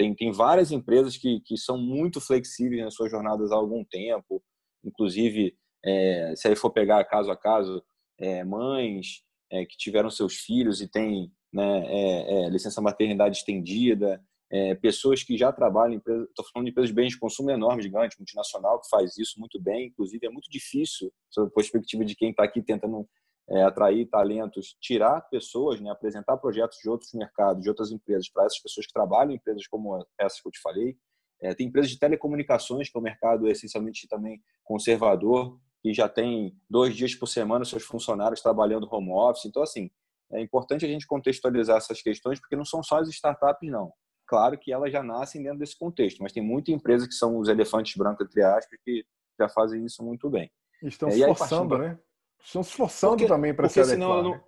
Tem, 0.00 0.14
tem 0.14 0.32
várias 0.32 0.72
empresas 0.72 1.18
que, 1.18 1.40
que 1.40 1.58
são 1.58 1.76
muito 1.76 2.22
flexíveis 2.22 2.82
nas 2.82 2.94
suas 2.94 3.10
jornadas 3.10 3.52
há 3.52 3.54
algum 3.54 3.84
tempo, 3.84 4.42
inclusive, 4.82 5.54
é, 5.84 6.32
se 6.34 6.48
aí 6.48 6.56
for 6.56 6.70
pegar 6.70 7.04
caso 7.04 7.30
a 7.30 7.36
caso, 7.36 7.84
é, 8.18 8.42
mães 8.42 9.22
é, 9.52 9.66
que 9.66 9.76
tiveram 9.76 10.08
seus 10.08 10.36
filhos 10.36 10.80
e 10.80 10.88
têm 10.88 11.30
né, 11.52 11.84
é, 11.86 12.46
é, 12.46 12.48
licença 12.48 12.80
maternidade 12.80 13.36
estendida, 13.36 14.24
é, 14.50 14.74
pessoas 14.74 15.22
que 15.22 15.36
já 15.36 15.52
trabalham, 15.52 15.98
estou 15.98 16.46
falando 16.50 16.64
de 16.64 16.70
empresas 16.70 16.88
de 16.88 16.96
bens 16.96 17.10
de 17.10 17.18
consumo 17.18 17.50
enorme, 17.50 17.82
gigante, 17.82 18.16
multinacional, 18.18 18.80
que 18.80 18.88
faz 18.88 19.18
isso 19.18 19.38
muito 19.38 19.60
bem. 19.60 19.88
Inclusive, 19.88 20.26
é 20.26 20.30
muito 20.30 20.50
difícil, 20.50 21.12
sob 21.28 21.48
a 21.48 21.54
perspectiva 21.54 22.06
de 22.06 22.16
quem 22.16 22.30
está 22.30 22.42
aqui 22.42 22.62
tentando 22.62 23.06
é, 23.50 23.62
atrair 23.62 24.06
talentos, 24.06 24.76
tirar 24.80 25.20
pessoas, 25.22 25.80
né, 25.80 25.90
apresentar 25.90 26.36
projetos 26.36 26.78
de 26.78 26.88
outros 26.88 27.12
mercados, 27.12 27.62
de 27.62 27.68
outras 27.68 27.90
empresas, 27.90 28.28
para 28.28 28.44
essas 28.44 28.60
pessoas 28.60 28.86
que 28.86 28.92
trabalham 28.92 29.32
em 29.32 29.36
empresas 29.36 29.66
como 29.66 30.06
essa 30.18 30.40
que 30.40 30.46
eu 30.46 30.52
te 30.52 30.60
falei. 30.60 30.96
É, 31.42 31.54
tem 31.54 31.66
empresas 31.66 31.90
de 31.90 31.98
telecomunicações, 31.98 32.88
que 32.88 32.96
é 32.96 33.00
um 33.00 33.02
mercado 33.02 33.48
essencialmente 33.48 34.06
também 34.06 34.40
conservador, 34.62 35.58
que 35.82 35.92
já 35.92 36.08
tem 36.08 36.54
dois 36.68 36.94
dias 36.94 37.14
por 37.14 37.26
semana 37.26 37.64
seus 37.64 37.82
funcionários 37.82 38.42
trabalhando 38.42 38.88
home 38.90 39.10
office. 39.10 39.46
Então, 39.46 39.62
assim, 39.62 39.90
é 40.32 40.40
importante 40.40 40.84
a 40.84 40.88
gente 40.88 41.06
contextualizar 41.06 41.78
essas 41.78 42.00
questões, 42.00 42.38
porque 42.38 42.54
não 42.54 42.64
são 42.64 42.82
só 42.82 42.98
as 42.98 43.08
startups, 43.08 43.68
não. 43.68 43.92
Claro 44.26 44.56
que 44.56 44.72
elas 44.72 44.92
já 44.92 45.02
nascem 45.02 45.42
dentro 45.42 45.58
desse 45.58 45.76
contexto, 45.76 46.22
mas 46.22 46.32
tem 46.32 46.42
muita 46.42 46.70
empresa 46.70 47.08
que 47.08 47.14
são 47.14 47.38
os 47.38 47.48
elefantes 47.48 47.96
brancos, 47.96 48.26
entre 48.26 48.44
aspas, 48.44 48.78
que 48.84 49.04
já 49.40 49.48
fazem 49.48 49.84
isso 49.84 50.04
muito 50.04 50.30
bem. 50.30 50.48
Estão 50.82 51.08
é, 51.08 51.12
se 51.12 51.24
forçando, 51.24 51.78
né? 51.78 51.98
Estão 52.42 52.62
se 52.62 52.72
forçando 52.72 53.16
porque, 53.16 53.28
também 53.28 53.54
para 53.54 53.68
se 53.68 53.80
adequar. 53.80 54.22
Não... 54.22 54.30
Né? 54.32 54.44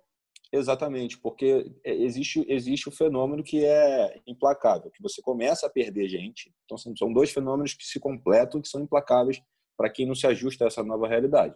Exatamente, 0.51 1.17
porque 1.17 1.65
é, 1.83 1.95
existe, 1.95 2.45
existe 2.47 2.87
o 2.87 2.91
fenômeno 2.91 3.43
que 3.43 3.65
é 3.65 4.21
implacável, 4.27 4.91
que 4.91 5.01
você 5.01 5.19
começa 5.19 5.65
a 5.65 5.69
perder 5.69 6.07
gente. 6.07 6.53
Então, 6.65 6.77
são 6.77 7.11
dois 7.11 7.31
fenômenos 7.31 7.73
que 7.73 7.83
se 7.83 7.99
completam 7.99 8.61
que 8.61 8.67
são 8.67 8.81
implacáveis 8.81 9.41
para 9.75 9.89
quem 9.89 10.05
não 10.05 10.13
se 10.13 10.27
ajusta 10.27 10.63
a 10.63 10.67
essa 10.67 10.83
nova 10.83 11.07
realidade. 11.07 11.55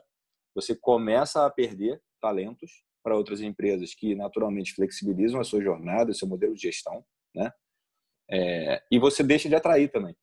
Você 0.55 0.75
começa 0.75 1.45
a 1.45 1.49
perder 1.51 2.01
talentos 2.19 2.83
para 3.03 3.15
outras 3.15 3.39
empresas 3.39 3.93
que 3.93 4.15
naturalmente 4.15 4.73
flexibilizam 4.73 5.39
a 5.39 5.43
sua 5.43 5.61
jornada, 5.61 6.09
o 6.09 6.15
seu 6.15 6.27
modelo 6.27 6.55
de 6.55 6.63
gestão, 6.63 7.05
né? 7.35 7.51
É, 8.29 8.83
e 8.91 8.99
você 8.99 9.23
deixa 9.23 9.47
de 9.47 9.55
atrair 9.55 9.89
também. 9.91 10.15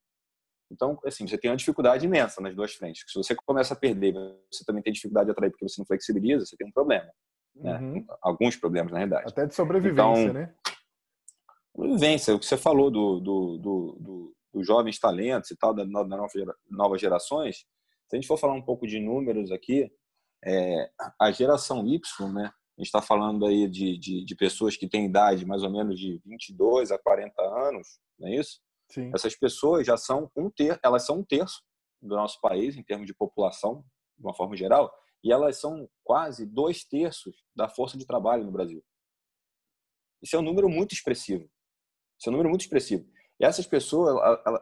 Então, 0.75 0.99
assim, 1.05 1.27
você 1.27 1.39
tem 1.39 1.51
uma 1.51 1.57
dificuldade 1.57 2.05
imensa 2.05 2.41
nas 2.41 2.55
duas 2.55 2.75
frentes. 2.75 3.05
Se 3.07 3.17
você 3.17 3.35
começa 3.35 3.75
a 3.75 3.77
perder, 3.77 4.13
você 4.53 4.65
também 4.65 4.83
tem 4.83 4.93
dificuldade 4.93 5.27
de 5.27 5.31
atrair 5.31 5.51
porque 5.51 5.67
você 5.67 5.81
não 5.81 5.87
flexibiliza, 5.87 6.45
você 6.45 6.57
tem 6.57 6.67
um 6.67 6.73
problema. 6.73 7.09
Né? 7.55 7.79
Uhum. 7.79 8.07
Alguns 8.21 8.57
problemas, 8.57 8.91
na 8.91 8.99
realidade. 8.99 9.29
Até 9.29 9.47
de 9.47 9.55
sobrevivência, 9.55 10.23
então, 10.23 10.33
né? 10.33 10.55
Sobrevivência, 11.75 12.35
o 12.35 12.39
que 12.41 12.47
você 12.47 12.57
falou 12.57 12.91
do, 12.91 13.21
do, 13.21 13.59
do, 13.59 13.99
do, 14.01 14.37
dos 14.53 14.67
jovens 14.67 14.99
talentos 14.99 15.51
e 15.53 15.57
tal, 15.57 15.73
das 15.73 15.89
novas 16.69 17.01
gerações, 17.01 17.59
se 18.09 18.17
a 18.17 18.17
gente 18.17 18.27
for 18.27 18.37
falar 18.37 18.55
um 18.55 18.63
pouco 18.63 18.87
de 18.87 18.99
números 18.99 19.53
aqui, 19.53 19.91
é, 20.45 20.91
a 21.21 21.31
geração 21.31 21.87
Y, 21.87 22.33
né? 22.33 22.53
A 22.77 22.81
gente 22.81 22.89
está 22.89 23.01
falando 23.01 23.47
aí 23.47 23.69
de, 23.69 23.97
de, 23.97 24.25
de, 24.25 24.35
pessoas 24.35 24.77
que 24.77 24.89
têm 24.89 25.07
idade 25.07 25.47
mais 25.47 25.63
ou 25.63 25.71
menos 25.71 25.99
de 25.99 26.21
22 26.27 26.91
a 26.91 26.99
40 26.99 27.41
anos, 27.41 28.01
não 28.19 28.29
é 28.29 28.35
isso? 28.35 28.61
Sim. 28.91 29.11
Essas 29.15 29.35
pessoas 29.35 29.87
já 29.87 29.97
são 29.97 30.31
um 30.37 30.51
terço, 30.51 30.81
elas 30.83 31.05
são 31.05 31.19
um 31.19 31.25
terço 31.25 31.63
do 32.01 32.15
nosso 32.15 32.41
país 32.41 32.77
em 32.77 32.83
termos 32.83 33.07
de 33.07 33.15
população, 33.15 33.85
de 34.17 34.25
uma 34.25 34.35
forma 34.35 34.57
geral, 34.57 34.93
e 35.23 35.33
elas 35.33 35.59
são 35.59 35.89
quase 36.03 36.45
dois 36.45 36.85
terços 36.85 37.45
da 37.57 37.69
força 37.69 37.97
de 37.97 38.07
trabalho 38.07 38.45
no 38.45 38.53
Brasil. 38.53 38.85
Isso 40.23 40.37
é 40.37 40.39
um 40.39 40.43
número 40.43 40.69
muito 40.69 40.93
expressivo. 40.93 41.49
Isso 42.19 42.29
é 42.29 42.31
um 42.31 42.33
número 42.33 42.51
muito 42.51 42.63
expressivo. 42.63 43.07
E 43.41 43.45
essas 43.45 43.67
pessoas, 43.67 44.17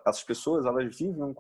essas 0.07 0.25
pessoas, 0.25 0.65
elas 0.65 0.97
vivem 0.97 1.23
um, 1.23 1.35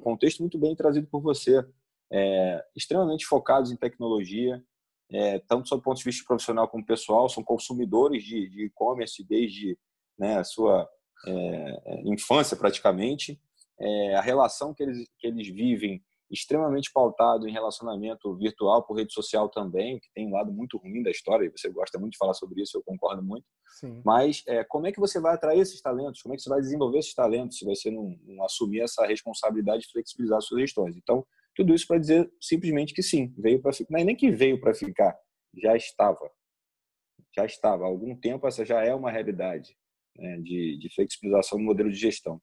contexto 0.00 0.40
muito 0.40 0.58
bem 0.58 0.76
trazido 0.76 1.06
por 1.08 1.20
você, 1.20 1.66
é, 2.12 2.64
extremamente 2.76 3.26
focados 3.26 3.72
em 3.72 3.76
tecnologia, 3.76 4.62
é, 5.10 5.38
tanto 5.40 5.74
do 5.74 5.82
ponto 5.82 5.98
de 5.98 6.04
vista 6.04 6.24
profissional 6.24 6.68
como 6.68 6.86
pessoal, 6.86 7.28
são 7.28 7.42
consumidores 7.42 8.22
de 8.22 8.66
e-commerce 8.66 9.24
desde 9.24 9.76
né, 10.18 10.38
a 10.38 10.44
sua 10.44 10.88
é, 11.26 11.82
é, 11.84 12.02
infância 12.04 12.56
praticamente. 12.56 13.40
É, 13.78 14.14
a 14.14 14.20
relação 14.20 14.74
que 14.74 14.82
eles, 14.82 15.08
que 15.18 15.26
eles 15.26 15.48
vivem 15.48 16.02
extremamente 16.30 16.92
pautado 16.92 17.48
em 17.48 17.52
relacionamento 17.52 18.36
virtual 18.36 18.84
por 18.84 18.96
rede 18.96 19.12
social 19.12 19.48
também, 19.48 19.98
que 19.98 20.08
tem 20.14 20.28
um 20.28 20.32
lado 20.32 20.52
muito 20.52 20.78
ruim 20.78 21.02
da 21.02 21.10
história, 21.10 21.46
e 21.46 21.50
você 21.50 21.68
gosta 21.70 21.98
muito 21.98 22.12
de 22.12 22.18
falar 22.18 22.34
sobre 22.34 22.62
isso, 22.62 22.76
eu 22.78 22.82
concordo 22.84 23.22
muito. 23.22 23.44
Sim. 23.80 24.00
Mas 24.04 24.42
é, 24.46 24.62
como 24.62 24.86
é 24.86 24.92
que 24.92 25.00
você 25.00 25.18
vai 25.18 25.34
atrair 25.34 25.60
esses 25.60 25.80
talentos? 25.80 26.22
Como 26.22 26.34
é 26.34 26.36
que 26.36 26.42
você 26.42 26.48
vai 26.48 26.60
desenvolver 26.60 26.98
esses 26.98 27.14
talentos 27.14 27.58
se 27.58 27.64
você 27.64 27.90
não, 27.90 28.16
não 28.24 28.44
assumir 28.44 28.80
essa 28.80 29.04
responsabilidade 29.06 29.82
de 29.82 29.90
flexibilizar 29.90 30.40
suas 30.40 30.60
gestões? 30.60 30.96
Então, 30.96 31.26
tudo 31.56 31.74
isso 31.74 31.86
para 31.86 31.98
dizer 31.98 32.30
simplesmente 32.40 32.94
que 32.94 33.02
sim, 33.02 33.34
veio 33.36 33.60
para 33.60 33.72
ficar. 33.72 34.04
Nem 34.04 34.14
que 34.14 34.30
veio 34.30 34.60
para 34.60 34.72
ficar, 34.72 35.16
já 35.56 35.76
estava. 35.76 36.30
Já 37.34 37.44
estava. 37.44 37.84
Há 37.84 37.88
algum 37.88 38.14
tempo 38.14 38.46
essa 38.46 38.64
já 38.64 38.84
é 38.84 38.94
uma 38.94 39.10
realidade 39.10 39.76
né, 40.16 40.38
de, 40.38 40.78
de 40.78 40.94
flexibilização 40.94 41.58
do 41.58 41.64
modelo 41.64 41.90
de 41.90 41.96
gestão. 41.96 42.40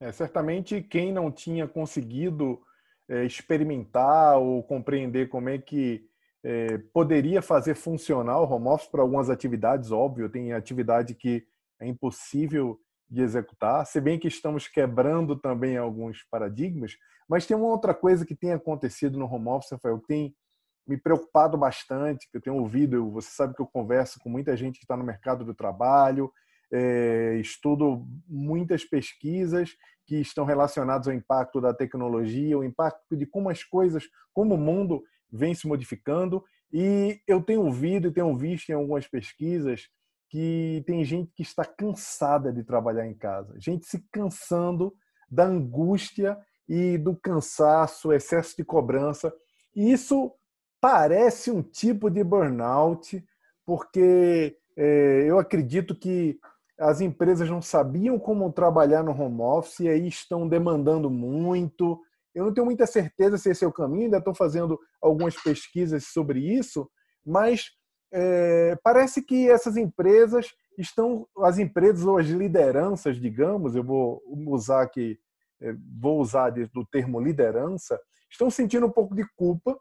É, 0.00 0.10
certamente 0.10 0.82
quem 0.82 1.12
não 1.12 1.30
tinha 1.30 1.68
conseguido 1.68 2.60
é, 3.08 3.24
experimentar 3.24 4.38
ou 4.38 4.62
compreender 4.62 5.28
como 5.28 5.48
é 5.48 5.58
que 5.58 6.04
é, 6.44 6.78
poderia 6.92 7.40
fazer 7.40 7.74
funcionar 7.74 8.40
o 8.40 8.50
home 8.50 8.68
office 8.68 8.88
para 8.88 9.02
algumas 9.02 9.30
atividades, 9.30 9.92
óbvio, 9.92 10.28
tem 10.28 10.52
atividade 10.52 11.14
que 11.14 11.46
é 11.80 11.86
impossível 11.86 12.80
de 13.08 13.22
executar, 13.22 13.86
se 13.86 14.00
bem 14.00 14.18
que 14.18 14.26
estamos 14.26 14.66
quebrando 14.66 15.36
também 15.36 15.76
alguns 15.76 16.24
paradigmas, 16.30 16.96
mas 17.28 17.46
tem 17.46 17.56
uma 17.56 17.68
outra 17.68 17.94
coisa 17.94 18.24
que 18.24 18.34
tem 18.34 18.52
acontecido 18.52 19.18
no 19.18 19.26
home 19.26 19.48
office, 19.48 19.70
Rafael, 19.70 20.00
que 20.00 20.06
tem 20.06 20.34
me 20.86 20.96
preocupado 20.96 21.56
bastante, 21.56 22.28
que 22.30 22.36
eu 22.36 22.40
tenho 22.40 22.56
ouvido, 22.56 23.10
você 23.10 23.30
sabe 23.30 23.54
que 23.54 23.62
eu 23.62 23.66
converso 23.66 24.18
com 24.20 24.28
muita 24.28 24.56
gente 24.56 24.78
que 24.78 24.84
está 24.84 24.96
no 24.96 25.04
mercado 25.04 25.44
do 25.44 25.54
trabalho, 25.54 26.32
é, 26.72 27.36
estudo 27.40 28.06
muitas 28.26 28.84
pesquisas 28.84 29.76
que 30.06 30.16
estão 30.16 30.44
relacionadas 30.44 31.06
ao 31.06 31.14
impacto 31.14 31.60
da 31.60 31.74
tecnologia, 31.74 32.58
o 32.58 32.64
impacto 32.64 33.16
de 33.16 33.26
como 33.26 33.50
as 33.50 33.62
coisas, 33.62 34.08
como 34.32 34.54
o 34.54 34.58
mundo 34.58 35.02
vem 35.30 35.54
se 35.54 35.66
modificando. 35.66 36.42
E 36.72 37.20
eu 37.26 37.42
tenho 37.42 37.62
ouvido 37.62 38.08
e 38.08 38.12
tenho 38.12 38.36
visto 38.36 38.70
em 38.70 38.74
algumas 38.74 39.06
pesquisas 39.06 39.88
que 40.28 40.82
tem 40.86 41.04
gente 41.04 41.30
que 41.34 41.42
está 41.42 41.62
cansada 41.62 42.50
de 42.50 42.64
trabalhar 42.64 43.06
em 43.06 43.14
casa, 43.14 43.54
gente 43.60 43.86
se 43.86 44.02
cansando 44.10 44.94
da 45.30 45.44
angústia 45.44 46.38
e 46.66 46.96
do 46.96 47.14
cansaço, 47.14 48.12
excesso 48.12 48.56
de 48.56 48.64
cobrança. 48.64 49.32
E 49.76 49.92
isso 49.92 50.32
parece 50.80 51.50
um 51.50 51.62
tipo 51.62 52.10
de 52.10 52.24
burnout, 52.24 53.22
porque 53.64 54.56
é, 54.76 55.24
eu 55.26 55.38
acredito 55.38 55.94
que 55.94 56.38
as 56.78 57.00
empresas 57.00 57.48
não 57.48 57.62
sabiam 57.62 58.18
como 58.18 58.52
trabalhar 58.52 59.02
no 59.02 59.12
home 59.12 59.40
office 59.40 59.80
e 59.80 59.88
aí 59.88 60.08
estão 60.08 60.48
demandando 60.48 61.10
muito. 61.10 62.00
Eu 62.34 62.46
não 62.46 62.54
tenho 62.54 62.64
muita 62.64 62.86
certeza 62.86 63.36
se 63.36 63.50
esse 63.50 63.64
é 63.64 63.68
o 63.68 63.72
caminho, 63.72 64.04
ainda 64.04 64.18
estou 64.18 64.34
fazendo 64.34 64.78
algumas 65.00 65.36
pesquisas 65.42 66.06
sobre 66.06 66.40
isso, 66.40 66.90
mas 67.24 67.70
é, 68.12 68.76
parece 68.82 69.22
que 69.22 69.48
essas 69.48 69.76
empresas 69.76 70.52
estão, 70.78 71.26
as 71.38 71.58
empresas 71.58 72.04
ou 72.04 72.18
as 72.18 72.26
lideranças, 72.26 73.20
digamos, 73.20 73.74
eu 73.74 73.84
vou 73.84 74.22
usar 74.48 74.82
aqui, 74.82 75.18
é, 75.60 75.74
vou 76.00 76.20
usar 76.20 76.50
do 76.50 76.86
termo 76.86 77.20
liderança, 77.20 78.00
estão 78.30 78.50
sentindo 78.50 78.86
um 78.86 78.90
pouco 78.90 79.14
de 79.14 79.24
culpa 79.36 79.78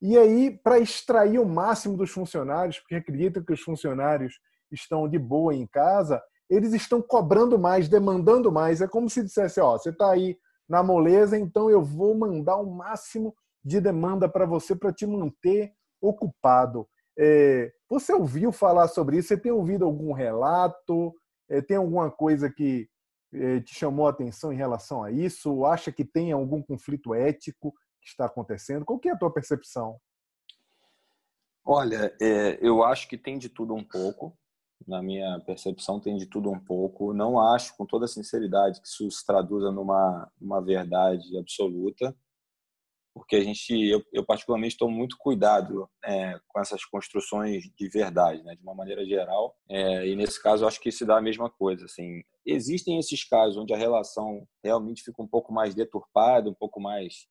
e 0.00 0.16
aí 0.16 0.58
para 0.62 0.78
extrair 0.78 1.38
o 1.38 1.46
máximo 1.46 1.96
dos 1.96 2.10
funcionários, 2.10 2.78
porque 2.78 2.94
acreditam 2.94 3.42
que 3.42 3.52
os 3.52 3.60
funcionários 3.60 4.40
estão 4.72 5.08
de 5.08 5.18
boa 5.18 5.54
em 5.54 5.66
casa, 5.66 6.22
eles 6.50 6.74
estão 6.74 7.00
cobrando 7.00 7.56
mais, 7.56 7.88
demandando 7.88 8.50
mais. 8.50 8.80
É 8.80 8.88
como 8.88 9.08
se 9.08 9.22
dissesse, 9.22 9.60
ó, 9.60 9.78
você 9.78 9.90
está 9.90 10.10
aí 10.10 10.36
na 10.68 10.82
moleza, 10.82 11.38
então 11.38 11.70
eu 11.70 11.82
vou 11.82 12.14
mandar 12.14 12.56
o 12.56 12.68
máximo 12.68 13.34
de 13.64 13.80
demanda 13.80 14.28
para 14.28 14.44
você 14.44 14.74
para 14.74 14.92
te 14.92 15.06
manter 15.06 15.72
ocupado. 16.00 16.88
É, 17.16 17.72
você 17.88 18.12
ouviu 18.12 18.50
falar 18.50 18.88
sobre 18.88 19.18
isso? 19.18 19.28
Você 19.28 19.36
tem 19.36 19.52
ouvido 19.52 19.84
algum 19.84 20.12
relato? 20.12 21.14
É, 21.48 21.60
tem 21.60 21.76
alguma 21.76 22.10
coisa 22.10 22.50
que 22.50 22.88
é, 23.32 23.60
te 23.60 23.74
chamou 23.74 24.06
a 24.06 24.10
atenção 24.10 24.52
em 24.52 24.56
relação 24.56 25.04
a 25.04 25.10
isso? 25.10 25.64
Acha 25.64 25.92
que 25.92 26.04
tem 26.04 26.32
algum 26.32 26.62
conflito 26.62 27.14
ético 27.14 27.72
que 28.00 28.08
está 28.08 28.24
acontecendo? 28.24 28.84
Qual 28.84 29.00
é 29.04 29.10
a 29.10 29.16
tua 29.16 29.32
percepção? 29.32 30.00
Olha, 31.64 32.16
é, 32.20 32.58
eu 32.60 32.82
acho 32.82 33.08
que 33.08 33.18
tem 33.18 33.38
de 33.38 33.48
tudo 33.48 33.74
um 33.74 33.84
pouco. 33.84 34.36
Na 34.86 35.02
minha 35.02 35.38
percepção, 35.40 36.00
tem 36.00 36.16
de 36.16 36.26
tudo 36.26 36.50
um 36.50 36.58
pouco. 36.58 37.12
Não 37.12 37.38
acho, 37.38 37.76
com 37.76 37.86
toda 37.86 38.08
sinceridade, 38.08 38.80
que 38.80 38.88
isso 38.88 39.10
se 39.10 39.24
traduza 39.24 39.70
numa, 39.70 40.30
numa 40.40 40.60
verdade 40.60 41.36
absoluta 41.38 42.14
porque 43.12 43.36
a 43.36 43.44
gente, 43.44 43.72
eu, 43.72 44.02
eu 44.12 44.24
particularmente 44.24 44.74
estou 44.74 44.90
muito 44.90 45.16
cuidado 45.18 45.88
é, 46.04 46.38
com 46.48 46.60
essas 46.60 46.84
construções 46.84 47.64
de 47.76 47.88
verdade, 47.88 48.42
né, 48.42 48.54
de 48.54 48.62
uma 48.62 48.74
maneira 48.74 49.04
geral. 49.04 49.56
É, 49.68 50.06
e 50.06 50.16
nesse 50.16 50.40
caso, 50.42 50.66
acho 50.66 50.80
que 50.80 50.92
se 50.92 51.04
dá 51.04 51.18
a 51.18 51.22
mesma 51.22 51.50
coisa. 51.50 51.84
Assim, 51.84 52.22
existem 52.46 52.98
esses 52.98 53.24
casos 53.24 53.56
onde 53.56 53.74
a 53.74 53.76
relação 53.76 54.46
realmente 54.62 55.02
fica 55.02 55.20
um 55.22 55.28
pouco 55.28 55.52
mais 55.52 55.74
deturpada, 55.74 56.48
um 56.48 56.54
pouco 56.54 56.80
mais 56.80 57.26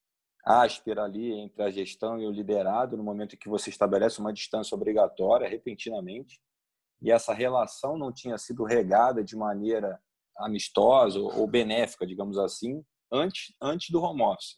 áspera 0.46 1.04
ali 1.04 1.34
entre 1.34 1.64
a 1.64 1.70
gestão 1.70 2.20
e 2.20 2.26
o 2.26 2.32
liderado, 2.32 2.98
no 2.98 3.04
momento 3.04 3.36
em 3.36 3.38
que 3.38 3.50
você 3.50 3.70
estabelece 3.70 4.20
uma 4.20 4.34
distância 4.34 4.76
obrigatória, 4.76 5.50
repentinamente, 5.50 6.40
e 7.02 7.12
essa 7.12 7.34
relação 7.34 7.98
não 7.98 8.12
tinha 8.12 8.38
sido 8.38 8.64
regada 8.64 9.24
de 9.24 9.36
maneira 9.36 10.00
amistosa 10.38 11.20
ou 11.20 11.48
benéfica, 11.48 12.06
digamos 12.06 12.38
assim, 12.38 12.84
antes, 13.12 13.54
antes 13.62 13.90
do 13.90 14.02
home 14.02 14.22
office. 14.22 14.58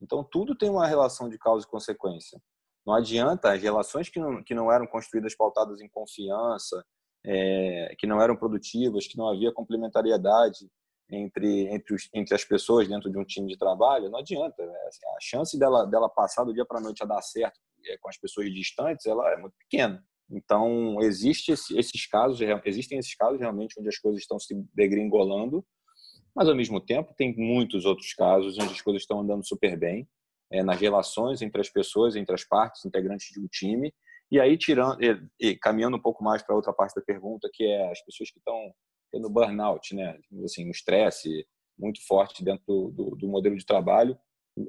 Então, 0.00 0.22
tudo 0.22 0.56
tem 0.56 0.70
uma 0.70 0.86
relação 0.86 1.28
de 1.28 1.38
causa 1.38 1.66
e 1.66 1.70
consequência. 1.70 2.40
Não 2.86 2.94
adianta 2.94 3.52
as 3.52 3.60
relações 3.60 4.08
que 4.08 4.20
não, 4.20 4.42
que 4.42 4.54
não 4.54 4.72
eram 4.72 4.86
construídas 4.86 5.34
pautadas 5.36 5.80
em 5.80 5.88
confiança, 5.88 6.84
é, 7.24 7.94
que 7.98 8.06
não 8.06 8.20
eram 8.20 8.36
produtivas, 8.36 9.06
que 9.06 9.18
não 9.18 9.28
havia 9.28 9.52
complementariedade 9.52 10.70
entre, 11.10 11.68
entre, 11.68 11.94
os, 11.94 12.08
entre 12.14 12.34
as 12.34 12.44
pessoas 12.44 12.86
dentro 12.86 13.10
de 13.10 13.18
um 13.18 13.24
time 13.24 13.48
de 13.48 13.58
trabalho, 13.58 14.10
não 14.10 14.18
adianta. 14.18 14.64
Né? 14.64 14.78
Assim, 14.86 15.06
a 15.06 15.18
chance 15.20 15.58
dela, 15.58 15.84
dela 15.84 16.08
passar 16.08 16.44
do 16.44 16.54
dia 16.54 16.64
para 16.64 16.78
a 16.78 16.82
noite 16.82 17.02
a 17.02 17.06
dar 17.06 17.22
certo 17.22 17.58
é, 17.86 17.96
com 17.98 18.08
as 18.08 18.16
pessoas 18.16 18.52
distantes 18.52 19.06
ela 19.06 19.30
é 19.32 19.36
muito 19.36 19.54
pequena. 19.58 20.02
Então, 20.30 21.00
existe 21.00 21.52
esse, 21.52 21.76
esses 21.78 22.06
casos, 22.06 22.38
existem 22.64 22.98
esses 22.98 23.14
casos 23.14 23.40
realmente 23.40 23.78
onde 23.78 23.88
as 23.88 23.98
coisas 23.98 24.20
estão 24.20 24.38
se 24.38 24.54
degringolando, 24.74 25.64
mas 26.36 26.48
ao 26.48 26.54
mesmo 26.54 26.80
tempo 26.80 27.14
tem 27.16 27.34
muitos 27.36 27.84
outros 27.84 28.12
casos 28.12 28.58
onde 28.58 28.72
as 28.72 28.82
coisas 28.82 29.02
estão 29.02 29.20
andando 29.20 29.46
super 29.46 29.78
bem, 29.78 30.06
é, 30.52 30.62
nas 30.62 30.78
relações 30.78 31.42
entre 31.42 31.60
as 31.60 31.68
pessoas, 31.68 32.16
entre 32.16 32.34
as 32.34 32.44
partes 32.44 32.84
integrantes 32.84 33.28
de 33.32 33.40
um 33.40 33.48
time, 33.48 33.92
e 34.30 34.38
aí 34.38 34.56
tirando, 34.58 35.02
e, 35.02 35.20
e 35.40 35.56
caminhando 35.56 35.96
um 35.96 36.02
pouco 36.02 36.22
mais 36.22 36.42
para 36.42 36.54
outra 36.54 36.72
parte 36.72 36.94
da 36.94 37.02
pergunta, 37.02 37.48
que 37.52 37.64
é 37.64 37.90
as 37.90 38.02
pessoas 38.04 38.30
que 38.30 38.38
estão 38.38 38.72
tendo 39.10 39.30
burnout, 39.30 39.94
né, 39.94 40.18
assim, 40.44 40.66
um 40.66 40.70
estresse 40.70 41.46
muito 41.78 42.04
forte 42.06 42.44
dentro 42.44 42.64
do, 42.66 42.90
do, 42.90 43.16
do 43.16 43.28
modelo 43.28 43.56
de 43.56 43.64
trabalho. 43.64 44.18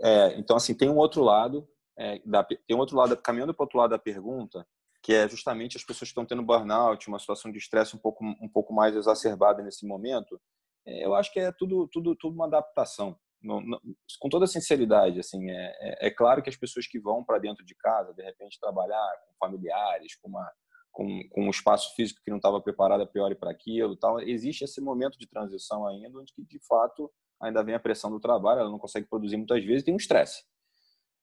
É, 0.01 0.39
então, 0.39 0.56
assim, 0.56 0.74
tem 0.74 0.89
um 0.89 0.98
outro 0.98 1.24
lado, 1.24 1.68
é, 1.98 2.22
da, 2.25 2.44
tem 2.44 2.75
um 2.75 2.80
outro 2.80 2.96
lado, 2.96 3.18
caminhando 3.18 3.54
para 3.54 3.63
o 3.63 3.66
outro 3.66 3.80
lado 3.80 3.89
da 3.89 4.00
pergunta, 4.00 4.66
que 5.01 5.13
é 5.13 5.27
justamente 5.27 5.77
as 5.77 5.84
pessoas 5.84 6.10
que 6.10 6.12
estão 6.12 6.25
tendo 6.25 6.44
burnout, 6.44 7.08
uma 7.08 7.20
situação 7.20 7.51
de 7.51 7.58
estresse 7.58 7.96
um 7.96 8.00
pouco, 8.00 8.24
um 8.24 8.50
pouco 8.50 8.74
mais 8.74 8.96
exacerbada 8.96 9.63
nesse 9.63 9.86
momento, 9.86 10.39
é, 10.86 11.06
eu 11.06 11.15
acho 11.15 11.32
que 11.32 11.39
é 11.39 11.51
tudo, 11.51 11.88
tudo, 11.91 12.15
tudo 12.15 12.36
uma 12.36 12.46
adaptação. 12.46 13.18
Com 14.20 14.27
toda 14.29 14.46
sinceridade, 14.48 15.20
assim, 15.20 15.50
é, 15.50 15.74
é, 15.79 16.08
é, 16.08 16.12
claro 16.12 16.41
que 16.41 16.50
as 16.50 16.58
pessoas 16.58 16.86
que 16.86 17.00
vão 17.00 17.24
para 17.24 17.39
dentro 17.39 17.65
de 17.65 17.74
casa, 17.75 18.13
de 18.13 18.22
repente 18.22 18.60
trabalhar 18.60 19.13
com 19.25 19.46
familiares, 19.46 20.15
com, 20.18 20.27
uma, 20.27 20.51
com, 20.91 21.08
com 21.29 21.46
um 21.46 21.50
espaço 21.50 21.96
físico 21.96 22.20
que 22.22 22.29
não 22.29 22.38
estava 22.38 22.62
preparado 22.62 23.01
a 23.01 23.08
priori 23.08 23.36
para 23.36 23.51
aquilo, 23.51 23.96
tal, 23.96 24.20
existe 24.20 24.65
esse 24.65 24.82
momento 24.82 25.18
de 25.18 25.25
transição 25.25 25.88
ainda, 25.88 26.20
onde 26.20 26.34
de 26.38 26.60
fato 26.68 27.10
ainda 27.41 27.63
vem 27.63 27.75
a 27.75 27.79
pressão 27.79 28.12
do 28.12 28.20
trabalho, 28.20 28.60
ela 28.60 28.70
não 28.70 28.79
consegue 28.79 29.08
produzir 29.08 29.38
muitas 29.38 29.63
vezes, 29.63 29.84
tem 29.84 29.94
um 29.94 29.98
estresse. 29.98 30.44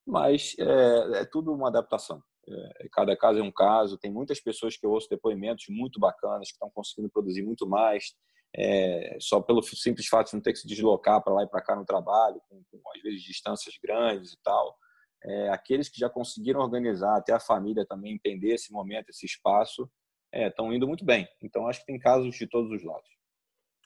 Mas 0.07 0.55
é, 0.59 1.21
é 1.21 1.25
tudo 1.27 1.53
uma 1.53 1.69
adaptação. 1.69 2.23
É, 2.49 2.89
cada 2.93 3.17
caso 3.17 3.39
é 3.39 3.43
um 3.43 3.53
caso. 3.53 3.99
Tem 3.99 4.11
muitas 4.11 4.41
pessoas 4.41 4.77
que 4.77 4.87
eu 4.87 4.91
ouço 4.91 5.09
depoimentos 5.09 5.67
muito 5.69 5.99
bacanas 5.99 6.49
que 6.49 6.55
estão 6.55 6.71
conseguindo 6.71 7.11
produzir 7.11 7.43
muito 7.43 7.67
mais, 7.67 8.15
é, 8.55 9.17
só 9.21 9.41
pelo 9.41 9.63
simples 9.63 10.07
fato 10.07 10.29
de 10.29 10.35
não 10.35 10.43
ter 10.43 10.53
que 10.53 10.59
se 10.59 10.67
deslocar 10.67 11.23
para 11.23 11.35
lá 11.35 11.43
e 11.43 11.49
para 11.49 11.63
cá 11.63 11.77
no 11.77 11.85
trabalho, 11.85 12.41
com, 12.49 12.63
com, 12.71 12.81
às 12.95 13.03
vezes 13.03 13.23
distâncias 13.23 13.75
grandes 13.83 14.33
e 14.33 14.39
tal. 14.43 14.77
É, 15.25 15.49
aqueles 15.51 15.89
que 15.89 15.99
já 15.99 16.09
conseguiram 16.09 16.61
organizar, 16.61 17.17
até 17.17 17.33
a 17.33 17.41
família 17.41 17.85
também 17.87 18.15
entender 18.15 18.55
esse 18.55 18.73
momento, 18.73 19.11
esse 19.11 19.27
espaço, 19.27 19.91
estão 20.33 20.73
é, 20.73 20.77
indo 20.77 20.87
muito 20.87 21.05
bem. 21.05 21.29
Então, 21.43 21.67
acho 21.67 21.81
que 21.81 21.87
tem 21.87 21.99
casos 21.99 22.35
de 22.35 22.47
todos 22.47 22.71
os 22.71 22.85
lados. 22.85 23.09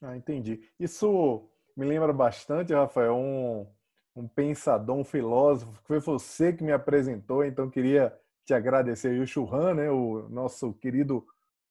Ah, 0.03 0.17
entendi. 0.17 0.61
Isso 0.79 1.49
me 1.77 1.87
lembra 1.87 2.13
bastante, 2.13 2.75
Rafael, 2.75 3.15
um, 3.15 3.67
um 4.15 4.29
pensador, 4.29 4.97
um 4.97 5.05
filósofo, 5.05 5.81
que 5.81 5.87
foi 5.87 6.01
você 6.01 6.53
que 6.53 6.65
me 6.65 6.73
apresentou, 6.73 7.45
então 7.45 7.71
queria 7.71 8.17
te 8.51 8.55
agradecer. 8.55 9.21
o 9.21 9.27
Churran, 9.27 9.75
né, 9.75 9.91
o 9.91 10.29
nosso 10.29 10.75
querido 10.75 11.25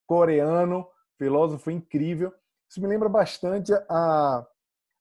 coreano, 0.08 0.88
filósofo 1.18 1.70
incrível. 1.70 2.34
Isso 2.70 2.80
me 2.80 2.88
lembra 2.88 3.10
bastante 3.10 3.74
a, 3.90 4.48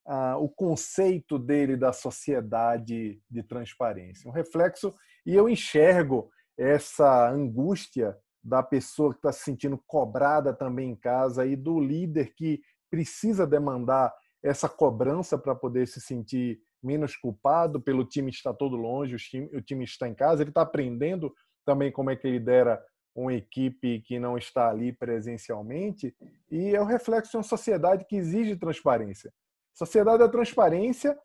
a, 0.04 0.36
o 0.38 0.48
conceito 0.48 1.38
dele 1.38 1.76
da 1.76 1.92
sociedade 1.92 3.22
de 3.30 3.42
transparência. 3.44 4.28
Um 4.28 4.32
reflexo, 4.32 4.92
e 5.24 5.36
eu 5.36 5.48
enxergo 5.48 6.30
essa 6.58 7.30
angústia 7.30 8.18
da 8.42 8.60
pessoa 8.60 9.12
que 9.12 9.18
está 9.18 9.30
se 9.30 9.44
sentindo 9.44 9.78
cobrada 9.86 10.52
também 10.52 10.90
em 10.90 10.96
casa 10.96 11.46
e 11.46 11.54
do 11.54 11.78
líder 11.78 12.34
que 12.34 12.60
precisa 12.90 13.46
demandar 13.46 14.12
essa 14.42 14.68
cobrança 14.68 15.38
para 15.38 15.54
poder 15.54 15.86
se 15.86 16.00
sentir 16.00 16.60
menos 16.82 17.14
culpado 17.14 17.80
pelo 17.80 18.04
time 18.04 18.30
estar 18.30 18.54
todo 18.54 18.76
longe, 18.76 19.14
o 19.14 19.18
time, 19.18 19.46
o 19.56 19.60
time 19.60 19.84
está 19.84 20.08
em 20.08 20.14
casa, 20.14 20.42
ele 20.42 20.50
está 20.50 20.62
aprendendo 20.62 21.32
também 21.68 21.92
como 21.92 22.10
é 22.10 22.16
que 22.16 22.30
lidera 22.30 22.82
uma 23.14 23.34
equipe 23.34 24.00
que 24.00 24.18
não 24.18 24.38
está 24.38 24.70
ali 24.70 24.90
presencialmente, 24.90 26.16
e 26.50 26.74
é 26.74 26.80
o 26.80 26.86
reflexo 26.86 27.32
de 27.32 27.36
uma 27.36 27.42
sociedade 27.42 28.06
que 28.06 28.16
exige 28.16 28.56
transparência. 28.56 29.30
Sociedade 29.74 30.20
da 30.20 30.28
transparência 30.30 31.18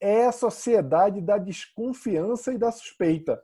é 0.00 0.24
a 0.24 0.32
sociedade 0.32 1.20
da 1.20 1.36
desconfiança 1.36 2.54
e 2.54 2.58
da 2.58 2.72
suspeita. 2.72 3.38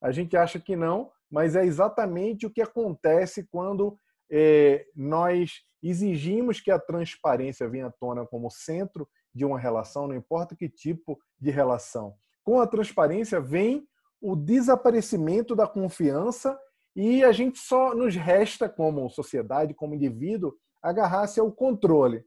A 0.00 0.10
gente 0.10 0.34
acha 0.34 0.58
que 0.58 0.74
não, 0.74 1.12
mas 1.30 1.54
é 1.56 1.62
exatamente 1.62 2.46
o 2.46 2.50
que 2.50 2.62
acontece 2.62 3.46
quando 3.50 3.98
é, 4.30 4.86
nós 4.96 5.60
exigimos 5.82 6.58
que 6.58 6.70
a 6.70 6.78
transparência 6.78 7.68
venha 7.68 7.88
à 7.88 7.92
tona 7.92 8.24
como 8.24 8.50
centro 8.50 9.06
de 9.34 9.44
uma 9.44 9.58
relação, 9.58 10.08
não 10.08 10.16
importa 10.16 10.56
que 10.56 10.70
tipo 10.70 11.18
de 11.38 11.50
relação. 11.50 12.14
Com 12.42 12.62
a 12.62 12.66
transparência 12.66 13.38
vem 13.42 13.86
o 14.22 14.36
desaparecimento 14.36 15.56
da 15.56 15.66
confiança 15.66 16.56
e 16.94 17.24
a 17.24 17.32
gente 17.32 17.58
só 17.58 17.92
nos 17.92 18.14
resta, 18.14 18.68
como 18.68 19.10
sociedade, 19.10 19.74
como 19.74 19.94
indivíduo, 19.94 20.54
agarrar-se 20.80 21.40
ao 21.40 21.50
controle. 21.50 22.24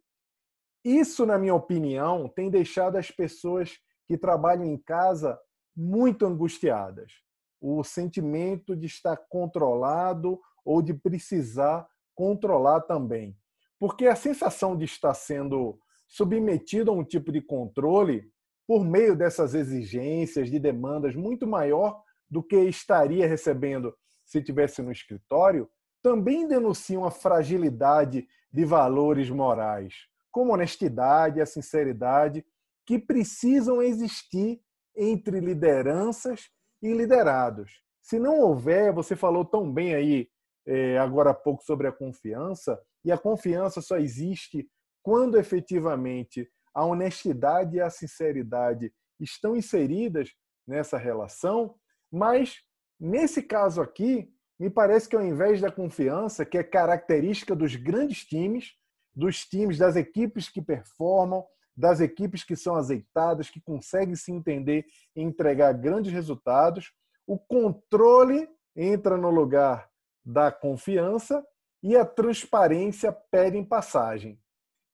Isso, 0.84 1.26
na 1.26 1.38
minha 1.38 1.56
opinião, 1.56 2.28
tem 2.28 2.50
deixado 2.50 2.98
as 2.98 3.10
pessoas 3.10 3.80
que 4.08 4.18
trabalham 4.18 4.66
em 4.66 4.78
casa 4.78 5.40
muito 5.76 6.26
angustiadas. 6.26 7.14
O 7.62 7.84
sentimento 7.84 8.76
de 8.76 8.86
estar 8.86 9.16
controlado 9.30 10.40
ou 10.66 10.82
de 10.82 10.94
precisar 10.94 11.88
controlar 12.14 12.82
também. 12.82 13.38
Porque 13.80 14.06
a 14.08 14.16
sensação 14.16 14.76
de 14.78 14.86
estar 14.86 15.14
sendo 15.14 15.80
submetido 16.08 16.92
a 16.92 16.94
um 16.94 17.04
tipo 17.04 17.32
de 17.32 17.42
controle 17.42 18.32
por 18.67 18.84
meio 18.84 19.15
dessas 19.15 19.54
exigências 19.54 20.49
de 20.49 20.60
demandas 20.60 21.15
muito 21.15 21.45
maior 21.47 22.01
do 22.30 22.41
que 22.41 22.58
estaria 22.58 23.28
recebendo 23.28 23.95
se 24.25 24.41
tivesse 24.41 24.82
no 24.82 24.91
escritório, 24.91 25.69
também 26.01 26.47
denunciam 26.47 27.06
a 27.06 27.12
fragilidade 27.12 28.28
de 28.51 28.65
valores 28.65 29.30
morais, 29.30 30.08
como 30.32 30.51
a 30.51 30.56
honestidade 30.56 31.41
a 31.41 31.45
sinceridade, 31.45 32.45
que 32.86 32.99
precisam 32.99 33.82
existir 33.82 34.62
entre 34.95 35.39
lideranças 35.39 36.49
e 36.82 36.93
liderados. 36.93 37.82
Se 38.01 38.19
não 38.19 38.39
houver, 38.39 38.93
você 38.93 39.15
falou 39.15 39.43
tão 39.43 39.71
bem 39.71 39.95
aí 39.95 40.30
é, 40.67 40.97
agora 40.97 41.32
há 41.32 41.34
pouco 41.34 41.63
sobre 41.63 41.88
a 41.88 41.91
confiança, 41.91 42.80
e 43.04 43.12
a 43.12 43.17
confiança 43.17 43.82
só 43.82 43.97
existe 43.97 44.67
quando 45.04 45.38
efetivamente 45.38 46.49
a 46.76 46.84
honestidade 46.84 47.78
e 47.78 47.82
a 47.82 47.90
sinceridade 47.90 48.94
estão 49.20 49.56
inseridas 49.56 50.30
nessa 50.68 50.98
relação, 50.98 51.76
mas 52.12 52.62
nesse 53.00 53.42
caso 53.42 53.82
aqui, 53.82 54.30
me 54.60 54.70
parece 54.70 55.08
que 55.08 55.16
ao 55.16 55.26
invés 55.26 55.62
da 55.62 55.72
confiança, 55.72 56.46
que 56.46 56.58
é 56.58 56.64
característica 56.64 57.56
dos 57.56 57.76
grandes 57.76 58.26
times, 58.26 58.74
dos 59.16 59.46
times, 59.46 59.78
das 59.78 59.96
equipes 59.96 60.50
que 60.50 60.62
performam, 60.62 61.46
das 61.76 62.00
equipes 62.00 62.44
que 62.44 62.56
são 62.56 62.76
azeitadas, 62.76 63.50
que 63.50 63.62
conseguem 63.62 64.16
se 64.16 64.32
entender 64.32 64.86
e 65.16 65.22
entregar 65.22 65.74
grandes 65.74 66.12
resultados, 66.12 66.94
o 67.26 67.38
controle 67.38 68.48
entra 68.76 69.18
no 69.18 69.30
lugar 69.30 69.90
da 70.24 70.52
confiança 70.52 71.46
e 71.82 71.96
a 71.96 72.06
transparência 72.06 73.12
pede 73.12 73.58
em 73.58 73.64
passagem. 73.64 74.40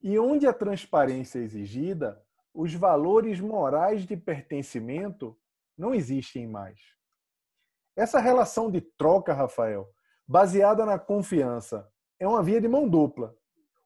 E 0.02 0.18
onde 0.18 0.48
a 0.48 0.54
transparência 0.54 1.40
é 1.40 1.44
exigida, 1.44 2.22
os 2.54 2.74
valores 2.74 3.40
morais 3.40 4.06
de 4.06 4.18
pertencimento 4.18 5.38
não 5.78 5.94
existem 5.94 6.48
mais. 6.48 6.80
Essa 7.96 8.20
relação 8.20 8.72
de 8.72 8.82
troca, 8.82 9.34
Rafael, 9.34 9.88
baseada 10.28 10.86
na 10.86 10.98
confiança, 10.98 11.90
é 12.20 12.28
uma 12.28 12.44
via 12.44 12.62
de 12.62 12.68
mão 12.68 12.88
dupla. 12.88 13.36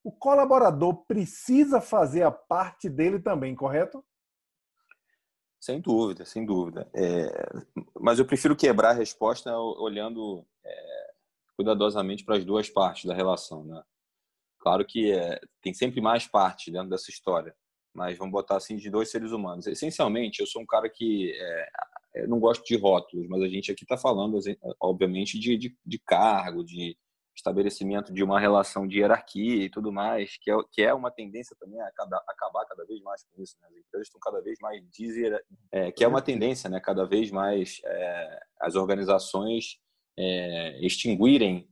O 0.04 0.12
colaborador 0.12 1.06
precisa 1.06 1.82
fazer 1.82 2.23
a 2.23 2.32
parte 2.32 2.89
dele 2.89 3.19
também, 3.19 3.56
correto? 3.56 4.06
Sem 5.60 5.82
dúvida, 5.82 6.25
sem 6.25 6.45
dúvida. 6.45 6.88
É, 6.93 7.28
mas 7.99 8.19
eu 8.19 8.25
prefiro 8.25 8.56
quebrar 8.56 8.91
a 8.91 8.93
resposta 8.93 9.58
olhando 9.58 10.45
é, 10.63 11.13
cuidadosamente 11.56 12.23
para 12.23 12.38
as 12.38 12.45
duas 12.45 12.69
partes 12.69 13.06
da 13.06 13.15
relação. 13.15 13.63
Né? 13.63 13.82
Claro 14.65 14.84
que 14.84 15.12
é, 15.12 15.39
tem 15.62 15.75
sempre 15.75 16.01
mais 16.01 16.25
partes 16.25 16.73
dentro 16.73 16.89
dessa 16.89 17.12
história, 17.12 17.56
mas 17.93 18.17
vamos 18.17 18.32
botar 18.32 18.58
assim 18.58 18.78
de 18.78 18.89
dois 18.89 19.12
seres 19.12 19.32
humanos. 19.32 19.67
Essencialmente, 19.67 20.39
eu 20.39 20.47
sou 20.47 20.60
um 20.60 20.65
cara 20.65 20.89
que 20.89 21.32
é, 22.15 22.25
não 22.25 22.39
gosto 22.39 22.65
de 22.65 22.75
rótulos, 22.75 23.28
mas 23.28 23.43
a 23.43 23.47
gente 23.47 23.71
aqui 23.71 23.84
está 23.84 23.95
falando, 23.95 24.39
obviamente, 24.82 25.38
de, 25.38 25.56
de, 25.56 25.78
de, 25.86 25.99
cargo, 25.99 26.63
de 26.63 26.97
estabelecimento 27.38 28.12
de 28.12 28.23
uma 28.23 28.39
relação 28.39 28.88
de 28.88 28.97
hierarquia 28.97 29.65
e 29.65 29.69
tudo 29.69 29.91
mais, 29.91 30.36
que 30.41 30.49
é, 30.49 30.56
que 30.71 30.82
é 30.82 30.91
uma 30.95 31.12
tendência 31.12 31.56
também 31.60 31.80
a 31.80 31.91
cada, 31.91 32.17
acabar 32.28 32.65
cada 32.65 32.84
vez 32.86 32.99
mais 33.04 33.23
com 33.23 33.39
isso. 33.39 33.56
Né? 33.62 33.67
As 33.69 33.78
empresas 33.78 34.08
estão 34.08 34.19
cada 34.19 34.41
vez 34.41 34.58
mais 34.60 34.82
dizer, 34.89 35.45
é, 35.71 35.91
que 35.91 36.04
é 36.04 36.08
uma 36.08 36.23
tendência, 36.23 36.67
né? 36.71 36.80
Cada 36.80 37.06
vez 37.06 37.30
mais 37.30 37.82
é, 37.86 38.39
as 38.62 38.73
organizações 38.73 39.78
é, 40.17 40.84
extinguirem 40.84 41.69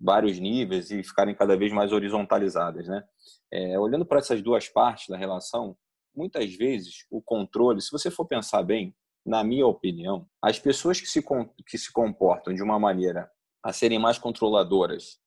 vários 0.00 0.38
níveis 0.38 0.90
e 0.90 1.02
ficarem 1.02 1.34
cada 1.34 1.56
vez 1.56 1.72
mais 1.72 1.92
horizontalizadas, 1.92 2.86
né? 2.88 3.04
É, 3.52 3.78
olhando 3.78 4.04
para 4.04 4.18
essas 4.18 4.42
duas 4.42 4.68
partes 4.68 5.08
da 5.08 5.16
relação, 5.16 5.76
muitas 6.14 6.54
vezes 6.54 7.06
o 7.10 7.22
controle, 7.22 7.80
se 7.80 7.90
você 7.90 8.10
for 8.10 8.26
pensar 8.26 8.62
bem, 8.62 8.94
na 9.24 9.42
minha 9.42 9.66
opinião, 9.66 10.26
as 10.42 10.58
pessoas 10.58 11.00
que 11.00 11.06
se, 11.06 11.24
que 11.66 11.78
se 11.78 11.92
comportam 11.92 12.54
de 12.54 12.62
uma 12.62 12.78
maneira 12.78 13.30
a 13.62 13.72
serem 13.72 13.98
mais 13.98 14.18
controladoras 14.18 15.18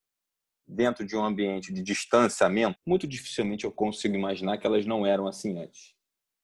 dentro 0.68 1.06
de 1.06 1.16
um 1.16 1.24
ambiente 1.24 1.74
de 1.74 1.82
distanciamento, 1.82 2.78
muito 2.86 3.08
dificilmente 3.08 3.66
eu 3.66 3.72
consigo 3.72 4.16
imaginar 4.16 4.58
que 4.58 4.68
elas 4.68 4.86
não 4.86 5.06
eram 5.06 5.26
assim 5.26 5.58
antes. 5.60 5.96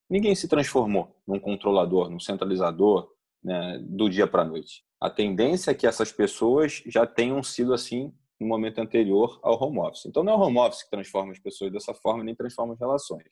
Ninguém 0.09 0.33
se 0.33 0.47
transformou 0.47 1.15
num 1.27 1.39
controlador, 1.39 2.09
num 2.09 2.19
centralizador 2.19 3.09
né, 3.43 3.77
do 3.81 4.09
dia 4.09 4.25
para 4.25 4.43
a 4.43 4.45
noite. 4.45 4.83
A 5.03 5.09
tendência 5.09 5.71
é 5.71 5.73
que 5.73 5.85
essas 5.85 6.13
pessoas 6.13 6.81
já 6.85 7.05
tenham 7.05 7.43
sido 7.43 7.73
assim 7.73 8.15
no 8.39 8.47
momento 8.47 8.79
anterior 8.79 9.37
ao 9.43 9.61
home 9.61 9.79
office. 9.79 10.05
Então, 10.05 10.23
não 10.23 10.31
é 10.31 10.35
o 10.37 10.39
home 10.39 10.59
office 10.59 10.83
que 10.83 10.89
transforma 10.89 11.33
as 11.33 11.39
pessoas 11.39 11.73
dessa 11.73 11.93
forma, 11.93 12.23
nem 12.23 12.33
transforma 12.33 12.71
as 12.71 12.79
relações. 12.79 13.27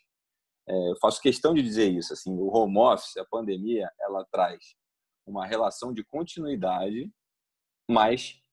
É, 0.67 0.89
eu 0.89 0.97
faço 1.01 1.21
questão 1.21 1.53
de 1.53 1.63
dizer 1.63 1.89
isso. 1.89 2.11
Assim, 2.11 2.37
o 2.37 2.53
home 2.53 2.77
office, 2.77 3.15
a 3.15 3.23
pandemia, 3.23 3.89
ela 4.01 4.25
traz 4.29 4.75
uma 5.25 5.47
relação 5.47 5.93
de 5.93 6.03
continuidade, 6.03 7.09
mas 7.89 8.43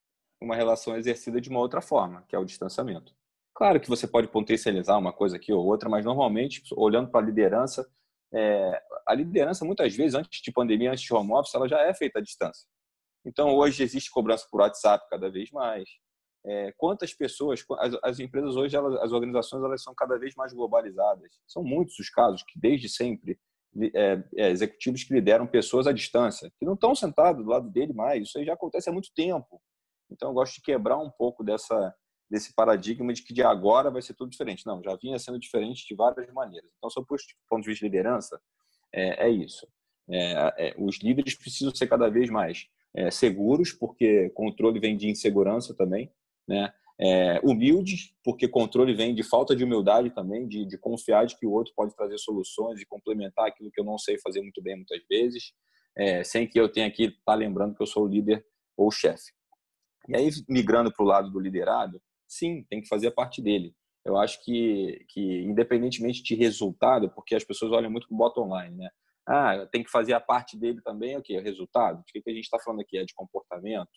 uma 0.40 0.54
relação 0.54 0.96
exercida 0.96 1.40
de 1.40 1.50
uma 1.50 1.58
outra 1.58 1.80
forma, 1.80 2.22
que 2.28 2.36
é 2.36 2.38
o 2.38 2.44
distanciamento. 2.44 3.12
Claro 3.52 3.80
que 3.80 3.88
você 3.88 4.06
pode 4.06 4.28
potencializar 4.28 4.96
uma 4.96 5.12
coisa 5.12 5.34
aqui 5.34 5.52
ou 5.52 5.66
outra, 5.66 5.88
mas 5.88 6.04
normalmente, 6.04 6.62
olhando 6.76 7.10
para 7.10 7.18
a 7.18 7.26
liderança, 7.28 7.84
é, 8.32 8.80
a 9.04 9.12
liderança, 9.12 9.64
muitas 9.64 9.92
vezes, 9.96 10.14
antes 10.14 10.40
de 10.40 10.52
pandemia, 10.52 10.92
antes 10.92 11.02
de 11.02 11.12
home 11.12 11.32
office, 11.32 11.56
ela 11.56 11.66
já 11.66 11.80
é 11.80 11.92
feita 11.92 12.20
à 12.20 12.22
distância. 12.22 12.64
Então, 13.24 13.54
hoje 13.54 13.82
existe 13.82 14.10
cobrança 14.10 14.46
por 14.50 14.60
WhatsApp 14.60 15.06
cada 15.10 15.30
vez 15.30 15.50
mais, 15.50 15.88
é, 16.46 16.72
quantas 16.76 17.12
pessoas, 17.12 17.64
as, 17.78 17.94
as 18.02 18.20
empresas 18.20 18.56
hoje, 18.56 18.76
elas, 18.76 18.94
as 19.02 19.12
organizações, 19.12 19.62
elas 19.62 19.82
são 19.82 19.94
cada 19.94 20.18
vez 20.18 20.34
mais 20.34 20.52
globalizadas. 20.52 21.30
São 21.46 21.62
muitos 21.62 21.98
os 21.98 22.08
casos 22.08 22.42
que, 22.42 22.58
desde 22.58 22.88
sempre, 22.88 23.38
é, 23.94 24.22
é, 24.36 24.50
executivos 24.50 25.04
que 25.04 25.12
lideram 25.12 25.46
pessoas 25.46 25.86
à 25.86 25.92
distância, 25.92 26.50
que 26.58 26.64
não 26.64 26.74
estão 26.74 26.94
sentados 26.94 27.44
do 27.44 27.50
lado 27.50 27.68
dele 27.68 27.92
mais. 27.92 28.28
Isso 28.28 28.38
aí 28.38 28.44
já 28.44 28.54
acontece 28.54 28.88
há 28.88 28.92
muito 28.92 29.10
tempo. 29.14 29.60
Então, 30.10 30.30
eu 30.30 30.34
gosto 30.34 30.54
de 30.54 30.62
quebrar 30.62 30.96
um 30.96 31.10
pouco 31.10 31.44
dessa, 31.44 31.94
desse 32.30 32.54
paradigma 32.54 33.12
de 33.12 33.22
que 33.22 33.34
de 33.34 33.42
agora 33.42 33.90
vai 33.90 34.00
ser 34.00 34.14
tudo 34.14 34.30
diferente. 34.30 34.64
Não, 34.64 34.82
já 34.82 34.96
vinha 34.96 35.18
sendo 35.18 35.38
diferente 35.38 35.86
de 35.86 35.94
várias 35.94 36.32
maneiras. 36.32 36.70
Então, 36.78 36.88
sob 36.88 37.04
o 37.04 37.16
ponto 37.48 37.62
de 37.62 37.68
vista 37.68 37.84
de 37.84 37.90
liderança, 37.90 38.40
é, 38.94 39.26
é 39.26 39.30
isso. 39.30 39.66
É, 40.10 40.68
é, 40.68 40.74
os 40.78 40.98
líderes 41.02 41.36
precisam 41.36 41.74
ser 41.74 41.86
cada 41.86 42.08
vez 42.08 42.30
mais 42.30 42.66
é, 42.94 43.10
seguros, 43.10 43.72
porque 43.72 44.30
controle 44.30 44.80
vem 44.80 44.96
de 44.96 45.08
insegurança 45.08 45.74
também 45.74 46.10
né? 46.48 46.72
É, 47.00 47.38
humilde, 47.44 48.12
porque 48.24 48.48
controle 48.48 48.92
vem 48.92 49.14
de 49.14 49.22
falta 49.22 49.54
de 49.54 49.62
humildade 49.62 50.10
também, 50.10 50.48
de, 50.48 50.64
de 50.64 50.76
confiar 50.76 51.26
de 51.26 51.36
que 51.36 51.46
o 51.46 51.52
outro 51.52 51.72
pode 51.76 51.94
trazer 51.94 52.18
soluções 52.18 52.80
e 52.80 52.86
complementar 52.86 53.46
aquilo 53.46 53.70
que 53.70 53.80
eu 53.80 53.84
não 53.84 53.96
sei 53.98 54.18
fazer 54.18 54.40
muito 54.40 54.60
bem 54.60 54.74
muitas 54.74 55.00
vezes, 55.08 55.52
é, 55.96 56.24
sem 56.24 56.48
que 56.48 56.58
eu 56.58 56.68
tenha 56.68 56.90
que 56.90 57.04
estar 57.04 57.22
tá 57.24 57.34
lembrando 57.34 57.76
que 57.76 57.82
eu 57.82 57.86
sou 57.86 58.04
o 58.04 58.08
líder 58.08 58.44
ou 58.76 58.88
o 58.88 58.90
chefe. 58.90 59.30
E 60.08 60.16
aí, 60.16 60.28
migrando 60.48 60.92
para 60.92 61.04
o 61.04 61.06
lado 61.06 61.30
do 61.30 61.38
liderado, 61.38 62.00
sim, 62.26 62.64
tem 62.68 62.80
que 62.80 62.88
fazer 62.88 63.12
parte 63.12 63.40
dele. 63.40 63.74
Eu 64.04 64.16
acho 64.16 64.42
que, 64.42 65.04
que 65.10 65.42
independentemente 65.42 66.22
de 66.22 66.34
resultado, 66.34 67.10
porque 67.10 67.34
as 67.34 67.44
pessoas 67.44 67.70
olham 67.70 67.90
muito 67.90 68.08
para 68.08 68.14
o 68.14 68.18
bottom 68.18 68.58
line, 68.58 68.76
né? 68.76 68.88
Ah, 69.28 69.66
tem 69.70 69.84
que 69.84 69.90
fazer 69.90 70.14
a 70.14 70.20
parte 70.20 70.56
dele 70.56 70.80
também, 70.82 71.16
o 71.16 71.22
que? 71.22 71.36
O 71.36 71.42
resultado? 71.42 72.00
O 72.00 72.04
que 72.04 72.22
a 72.26 72.32
gente 72.32 72.44
está 72.44 72.58
falando 72.58 72.80
aqui? 72.80 72.96
É 72.96 73.04
de 73.04 73.14
comportamento 73.14 73.90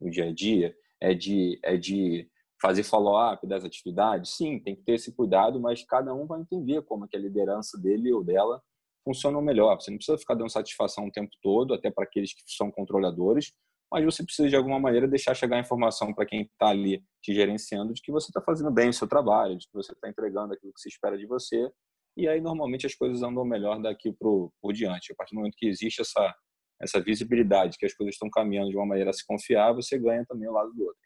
no 0.00 0.10
dia 0.10 0.26
a 0.26 0.32
dia? 0.32 0.74
é 1.00 1.14
de, 1.14 1.58
é 1.62 1.76
de 1.76 2.28
fazer 2.60 2.82
follow-up 2.82 3.46
das 3.46 3.64
atividades, 3.64 4.36
sim, 4.36 4.58
tem 4.58 4.74
que 4.74 4.82
ter 4.82 4.94
esse 4.94 5.14
cuidado, 5.14 5.60
mas 5.60 5.84
cada 5.84 6.14
um 6.14 6.26
vai 6.26 6.40
entender 6.40 6.82
como 6.82 7.04
é 7.04 7.08
que 7.08 7.16
a 7.16 7.20
liderança 7.20 7.78
dele 7.78 8.12
ou 8.12 8.24
dela 8.24 8.62
funciona 9.04 9.40
melhor. 9.40 9.80
Você 9.80 9.90
não 9.90 9.98
precisa 9.98 10.18
ficar 10.18 10.34
dando 10.34 10.50
satisfação 10.50 11.06
o 11.06 11.12
tempo 11.12 11.30
todo, 11.42 11.74
até 11.74 11.90
para 11.90 12.04
aqueles 12.04 12.32
que 12.32 12.42
são 12.46 12.70
controladores, 12.70 13.52
mas 13.92 14.04
você 14.04 14.24
precisa 14.24 14.48
de 14.48 14.56
alguma 14.56 14.80
maneira 14.80 15.06
deixar 15.06 15.34
chegar 15.34 15.56
a 15.56 15.60
informação 15.60 16.12
para 16.12 16.26
quem 16.26 16.42
está 16.42 16.68
ali 16.68 17.04
te 17.22 17.32
gerenciando 17.32 17.92
de 17.92 18.02
que 18.02 18.10
você 18.10 18.30
está 18.30 18.40
fazendo 18.40 18.70
bem 18.70 18.88
o 18.88 18.92
seu 18.92 19.06
trabalho, 19.06 19.56
de 19.56 19.66
que 19.66 19.74
você 19.74 19.92
está 19.92 20.08
entregando 20.08 20.54
aquilo 20.54 20.72
que 20.72 20.80
se 20.80 20.88
espera 20.88 21.16
de 21.16 21.26
você, 21.26 21.70
e 22.16 22.28
aí 22.28 22.40
normalmente 22.40 22.86
as 22.86 22.94
coisas 22.94 23.22
andam 23.22 23.44
melhor 23.44 23.80
daqui 23.80 24.12
por, 24.12 24.52
por 24.60 24.72
diante. 24.72 25.12
A 25.12 25.14
partir 25.14 25.34
do 25.34 25.38
momento 25.38 25.56
que 25.56 25.66
existe 25.66 26.00
essa 26.00 26.34
essa 26.80 27.00
visibilidade 27.00 27.78
que 27.78 27.86
as 27.86 27.94
coisas 27.94 28.14
estão 28.14 28.28
caminhando 28.30 28.70
de 28.70 28.76
uma 28.76 28.86
maneira 28.86 29.10
a 29.10 29.12
se 29.12 29.24
confiar, 29.26 29.72
você 29.72 29.98
ganha 29.98 30.24
também 30.26 30.48
o 30.48 30.52
lado 30.52 30.72
do 30.72 30.84
outro. 30.84 31.00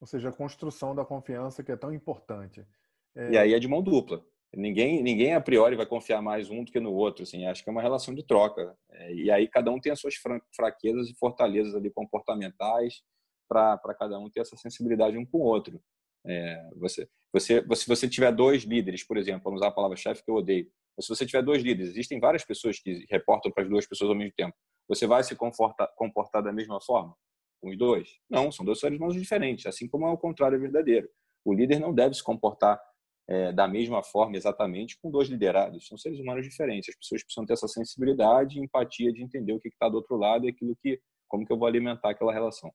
Ou 0.00 0.06
seja, 0.06 0.28
a 0.28 0.32
construção 0.32 0.94
da 0.94 1.04
confiança 1.04 1.62
que 1.62 1.72
é 1.72 1.76
tão 1.76 1.92
importante. 1.92 2.66
É... 3.14 3.30
E 3.30 3.38
aí 3.38 3.54
é 3.54 3.58
de 3.58 3.68
mão 3.68 3.82
dupla. 3.82 4.24
Ninguém, 4.56 5.02
ninguém 5.02 5.34
a 5.34 5.40
priori 5.40 5.76
vai 5.76 5.86
confiar 5.86 6.22
mais 6.22 6.50
um 6.50 6.62
do 6.62 6.70
que 6.70 6.78
no 6.78 6.92
outro. 6.92 7.22
Assim, 7.22 7.46
acho 7.46 7.62
que 7.62 7.68
é 7.68 7.72
uma 7.72 7.82
relação 7.82 8.14
de 8.14 8.24
troca. 8.24 8.76
É, 8.90 9.14
e 9.14 9.30
aí 9.30 9.48
cada 9.48 9.70
um 9.70 9.80
tem 9.80 9.92
as 9.92 10.00
suas 10.00 10.14
fraquezas 10.54 11.08
e 11.08 11.14
fortalezas 11.14 11.74
ali 11.74 11.90
comportamentais 11.90 13.02
para 13.48 13.94
cada 13.98 14.18
um 14.18 14.30
ter 14.30 14.40
essa 14.40 14.56
sensibilidade 14.56 15.16
um 15.16 15.26
com 15.26 15.38
o 15.38 15.44
outro. 15.44 15.80
É, 16.26 16.70
você, 16.76 17.08
você, 17.32 17.64
se 17.76 17.86
você 17.86 18.08
tiver 18.08 18.32
dois 18.32 18.62
líderes, 18.62 19.04
por 19.04 19.16
exemplo, 19.16 19.44
vamos 19.44 19.60
usar 19.60 19.68
a 19.68 19.72
palavra 19.72 19.96
chefe 19.96 20.24
que 20.24 20.30
eu 20.30 20.36
odeio, 20.36 20.70
se 21.00 21.08
você 21.08 21.26
tiver 21.26 21.42
dois 21.42 21.62
líderes, 21.62 21.90
existem 21.90 22.20
várias 22.20 22.44
pessoas 22.44 22.78
que 22.78 23.04
reportam 23.10 23.50
para 23.50 23.64
as 23.64 23.68
duas 23.68 23.86
pessoas 23.86 24.10
ao 24.10 24.16
mesmo 24.16 24.32
tempo. 24.36 24.54
Você 24.88 25.06
vai 25.06 25.24
se 25.24 25.34
comportar, 25.34 25.88
comportar 25.96 26.42
da 26.42 26.52
mesma 26.52 26.80
forma 26.80 27.16
com 27.60 27.70
os 27.70 27.78
dois? 27.78 28.08
Não, 28.30 28.52
são 28.52 28.64
dois 28.64 28.78
seres 28.78 28.98
humanos 28.98 29.16
diferentes, 29.16 29.66
assim 29.66 29.88
como 29.88 30.06
é 30.06 30.10
o 30.10 30.18
contrário 30.18 30.60
verdadeiro. 30.60 31.08
O 31.44 31.52
líder 31.52 31.80
não 31.80 31.92
deve 31.92 32.14
se 32.14 32.22
comportar 32.22 32.80
é, 33.26 33.52
da 33.52 33.66
mesma 33.66 34.02
forma 34.02 34.36
exatamente 34.36 34.98
com 35.00 35.10
dois 35.10 35.28
liderados. 35.28 35.86
São 35.86 35.98
seres 35.98 36.20
humanos 36.20 36.44
diferentes. 36.44 36.90
As 36.90 36.96
pessoas 36.96 37.22
precisam 37.24 37.46
ter 37.46 37.54
essa 37.54 37.68
sensibilidade 37.68 38.58
e 38.58 38.62
empatia 38.62 39.12
de 39.12 39.22
entender 39.22 39.52
o 39.52 39.60
que 39.60 39.68
está 39.68 39.88
do 39.88 39.96
outro 39.96 40.16
lado 40.16 40.46
e 40.46 40.50
aquilo 40.50 40.76
que, 40.80 41.00
como 41.28 41.44
que 41.44 41.52
eu 41.52 41.58
vou 41.58 41.66
alimentar 41.66 42.10
aquela 42.10 42.32
relação. 42.32 42.72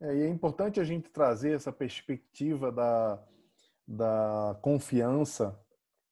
É, 0.00 0.14
e 0.14 0.22
é 0.22 0.28
importante 0.28 0.80
a 0.80 0.84
gente 0.84 1.10
trazer 1.10 1.52
essa 1.52 1.72
perspectiva 1.72 2.70
da, 2.70 3.22
da 3.86 4.58
confiança, 4.62 5.58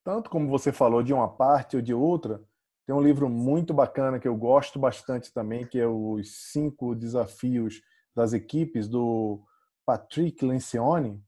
tanto 0.02 0.30
como 0.30 0.48
você 0.48 0.72
falou, 0.72 1.02
de 1.02 1.12
uma 1.12 1.28
parte 1.28 1.76
ou 1.76 1.82
de 1.82 1.92
outra, 1.92 2.42
tem 2.86 2.94
um 2.94 3.02
livro 3.02 3.28
muito 3.28 3.72
bacana 3.72 4.18
que 4.18 4.28
eu 4.28 4.36
gosto 4.36 4.78
bastante 4.78 5.32
também, 5.32 5.66
que 5.66 5.78
é 5.78 5.86
Os 5.86 6.52
Cinco 6.52 6.94
Desafios 6.94 7.80
das 8.14 8.32
Equipes, 8.32 8.88
do 8.88 9.42
Patrick 9.86 10.44
Lencioni. 10.44 11.22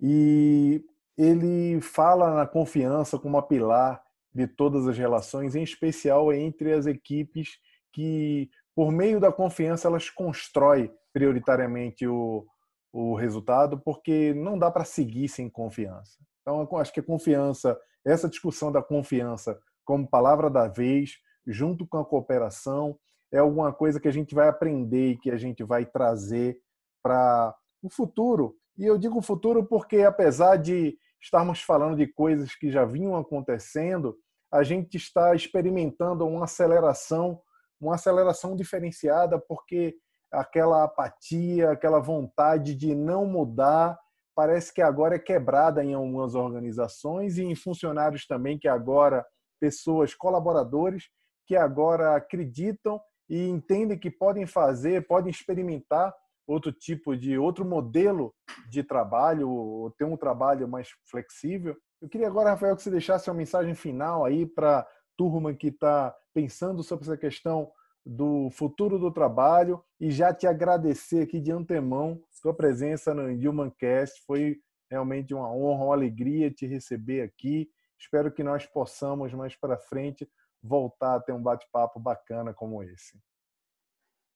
E 0.00 0.82
ele 1.16 1.80
fala 1.80 2.34
na 2.34 2.46
confiança 2.46 3.18
como 3.18 3.36
a 3.36 3.42
pilar 3.42 4.02
de 4.34 4.46
todas 4.46 4.86
as 4.86 4.96
relações, 4.96 5.54
em 5.54 5.62
especial 5.62 6.32
entre 6.32 6.72
as 6.72 6.86
equipes 6.86 7.58
que, 7.92 8.50
por 8.76 8.92
meio 8.92 9.18
da 9.18 9.32
confiança, 9.32 9.88
elas 9.88 10.10
constroem 10.10 10.92
prioritariamente 11.10 12.06
o, 12.06 12.46
o 12.92 13.14
resultado, 13.14 13.80
porque 13.80 14.34
não 14.34 14.58
dá 14.58 14.70
para 14.70 14.84
seguir 14.84 15.28
sem 15.28 15.48
confiança. 15.48 16.18
Então, 16.42 16.68
acho 16.76 16.92
que 16.92 17.00
a 17.00 17.02
confiança, 17.02 17.76
essa 18.04 18.28
discussão 18.28 18.70
da 18.70 18.82
confiança 18.82 19.58
como 19.82 20.06
palavra 20.06 20.50
da 20.50 20.68
vez, 20.68 21.12
junto 21.46 21.86
com 21.86 21.96
a 21.96 22.04
cooperação, 22.04 22.98
é 23.32 23.38
alguma 23.38 23.72
coisa 23.72 23.98
que 23.98 24.08
a 24.08 24.12
gente 24.12 24.34
vai 24.34 24.48
aprender 24.48 25.12
e 25.12 25.18
que 25.18 25.30
a 25.30 25.38
gente 25.38 25.64
vai 25.64 25.86
trazer 25.86 26.58
para 27.02 27.56
o 27.82 27.88
futuro. 27.88 28.56
E 28.76 28.84
eu 28.84 28.98
digo 28.98 29.22
futuro 29.22 29.64
porque, 29.64 30.02
apesar 30.02 30.56
de 30.56 30.98
estarmos 31.20 31.62
falando 31.62 31.96
de 31.96 32.06
coisas 32.06 32.54
que 32.54 32.70
já 32.70 32.84
vinham 32.84 33.16
acontecendo, 33.16 34.18
a 34.52 34.62
gente 34.62 34.96
está 34.96 35.34
experimentando 35.34 36.26
uma 36.26 36.44
aceleração, 36.44 37.40
uma 37.80 37.94
aceleração 37.94 38.56
diferenciada, 38.56 39.38
porque 39.38 39.96
aquela 40.32 40.84
apatia, 40.84 41.70
aquela 41.70 42.00
vontade 42.00 42.74
de 42.74 42.94
não 42.94 43.26
mudar, 43.26 43.98
parece 44.34 44.72
que 44.72 44.82
agora 44.82 45.16
é 45.16 45.18
quebrada 45.18 45.82
em 45.82 45.94
algumas 45.94 46.34
organizações 46.34 47.38
e 47.38 47.44
em 47.44 47.54
funcionários 47.54 48.26
também 48.26 48.58
que 48.58 48.68
agora 48.68 49.24
pessoas, 49.60 50.14
colaboradores, 50.14 51.04
que 51.46 51.56
agora 51.56 52.16
acreditam 52.16 53.00
e 53.28 53.48
entendem 53.48 53.98
que 53.98 54.10
podem 54.10 54.46
fazer, 54.46 55.06
podem 55.06 55.30
experimentar 55.30 56.14
outro 56.46 56.70
tipo 56.72 57.16
de 57.16 57.38
outro 57.38 57.64
modelo 57.64 58.32
de 58.70 58.82
trabalho, 58.82 59.92
ter 59.98 60.04
um 60.04 60.16
trabalho 60.16 60.68
mais 60.68 60.88
flexível. 61.10 61.76
Eu 62.00 62.08
queria 62.08 62.28
agora, 62.28 62.50
Rafael, 62.50 62.76
que 62.76 62.82
você 62.82 62.90
deixasse 62.90 63.28
uma 63.28 63.36
mensagem 63.36 63.74
final 63.74 64.24
aí 64.24 64.46
para 64.46 64.86
turma 65.16 65.54
que 65.54 65.68
está 65.68 66.14
pensando 66.34 66.82
sobre 66.82 67.04
essa 67.04 67.16
questão 67.16 67.70
do 68.04 68.48
futuro 68.50 68.98
do 68.98 69.10
trabalho 69.10 69.82
e 69.98 70.10
já 70.10 70.32
te 70.32 70.46
agradecer 70.46 71.22
aqui 71.22 71.40
de 71.40 71.50
antemão 71.50 72.22
sua 72.30 72.54
presença 72.54 73.12
no 73.12 73.24
Humancast. 73.50 74.22
Foi 74.24 74.60
realmente 74.88 75.34
uma 75.34 75.52
honra, 75.52 75.84
uma 75.84 75.94
alegria 75.94 76.50
te 76.50 76.66
receber 76.66 77.22
aqui. 77.22 77.68
Espero 77.98 78.30
que 78.30 78.44
nós 78.44 78.64
possamos 78.66 79.32
mais 79.34 79.56
para 79.56 79.76
frente 79.76 80.28
voltar 80.62 81.16
a 81.16 81.20
ter 81.20 81.32
um 81.32 81.42
bate-papo 81.42 81.98
bacana 81.98 82.54
como 82.54 82.82
esse. 82.82 83.18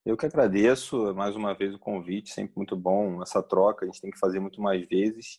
Eu 0.04 0.16
que 0.16 0.26
agradeço 0.26 1.14
mais 1.14 1.36
uma 1.36 1.54
vez 1.54 1.74
o 1.74 1.78
convite, 1.78 2.32
sempre 2.32 2.54
muito 2.56 2.74
bom 2.74 3.22
essa 3.22 3.42
troca, 3.42 3.84
a 3.84 3.86
gente 3.86 4.00
tem 4.00 4.10
que 4.10 4.18
fazer 4.18 4.40
muito 4.40 4.60
mais 4.60 4.86
vezes. 4.88 5.38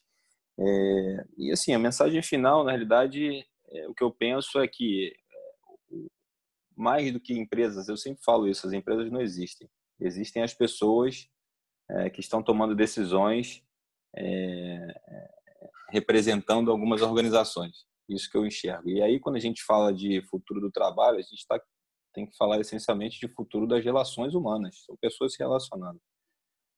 É, 0.59 1.25
e 1.37 1.51
assim, 1.51 1.73
a 1.73 1.79
mensagem 1.79 2.21
final, 2.21 2.63
na 2.63 2.71
realidade, 2.71 3.43
é, 3.69 3.87
o 3.87 3.93
que 3.93 4.03
eu 4.03 4.11
penso 4.11 4.59
é 4.59 4.67
que 4.67 5.13
mais 6.81 7.13
do 7.13 7.19
que 7.19 7.37
empresas, 7.37 7.87
eu 7.87 7.95
sempre 7.95 8.23
falo 8.23 8.47
isso, 8.47 8.65
as 8.65 8.73
empresas 8.73 9.11
não 9.11 9.21
existem. 9.21 9.69
Existem 9.99 10.41
as 10.41 10.53
pessoas 10.53 11.29
é, 11.89 12.09
que 12.09 12.19
estão 12.19 12.41
tomando 12.41 12.75
decisões 12.75 13.63
é, 14.17 14.93
representando 15.89 16.71
algumas 16.71 17.01
organizações. 17.01 17.85
Isso 18.09 18.29
que 18.29 18.37
eu 18.37 18.45
enxergo. 18.45 18.89
E 18.89 19.01
aí, 19.01 19.19
quando 19.19 19.35
a 19.35 19.39
gente 19.39 19.63
fala 19.63 19.93
de 19.93 20.21
futuro 20.23 20.59
do 20.59 20.71
trabalho, 20.71 21.17
a 21.17 21.21
gente 21.21 21.45
tá, 21.47 21.61
tem 22.13 22.25
que 22.25 22.35
falar 22.35 22.59
essencialmente 22.59 23.19
de 23.19 23.27
futuro 23.33 23.67
das 23.67 23.83
relações 23.83 24.33
humanas. 24.33 24.83
São 24.85 24.97
pessoas 24.99 25.33
se 25.33 25.39
relacionando, 25.39 26.01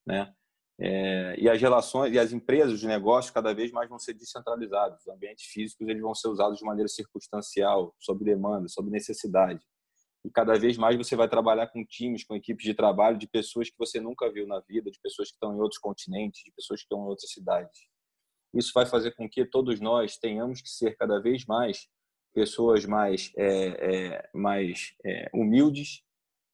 né? 0.06 0.32
É, 0.78 1.36
e 1.38 1.48
as 1.48 1.60
relações 1.60 2.12
e 2.12 2.18
as 2.18 2.32
empresas, 2.32 2.74
os 2.74 2.82
negócios 2.82 3.32
cada 3.32 3.54
vez 3.54 3.70
mais 3.70 3.88
vão 3.88 3.98
ser 3.98 4.12
descentralizados. 4.14 5.00
Os 5.00 5.08
ambientes 5.08 5.46
físicos 5.46 5.88
eles 5.88 6.02
vão 6.02 6.14
ser 6.14 6.28
usados 6.28 6.58
de 6.58 6.64
maneira 6.64 6.88
circunstancial, 6.88 7.94
sob 8.00 8.24
demanda, 8.24 8.68
sob 8.68 8.90
necessidade. 8.90 9.64
E 10.24 10.30
cada 10.30 10.58
vez 10.58 10.78
mais 10.78 10.96
você 10.96 11.14
vai 11.14 11.28
trabalhar 11.28 11.66
com 11.66 11.84
times, 11.84 12.24
com 12.24 12.34
equipes 12.34 12.64
de 12.64 12.74
trabalho 12.74 13.18
de 13.18 13.28
pessoas 13.28 13.68
que 13.68 13.78
você 13.78 14.00
nunca 14.00 14.30
viu 14.32 14.46
na 14.46 14.60
vida, 14.60 14.90
de 14.90 14.98
pessoas 15.00 15.28
que 15.28 15.34
estão 15.34 15.54
em 15.54 15.60
outros 15.60 15.78
continentes, 15.78 16.42
de 16.42 16.52
pessoas 16.52 16.80
que 16.80 16.84
estão 16.84 17.04
em 17.04 17.08
outras 17.08 17.30
cidades. 17.30 17.78
Isso 18.54 18.72
vai 18.74 18.86
fazer 18.86 19.14
com 19.14 19.28
que 19.28 19.44
todos 19.44 19.80
nós 19.80 20.16
tenhamos 20.16 20.62
que 20.62 20.68
ser 20.70 20.96
cada 20.96 21.20
vez 21.20 21.44
mais 21.44 21.88
pessoas 22.32 22.84
mais, 22.84 23.32
é, 23.36 24.16
é, 24.16 24.30
mais 24.34 24.92
é, 25.04 25.30
humildes, 25.32 26.02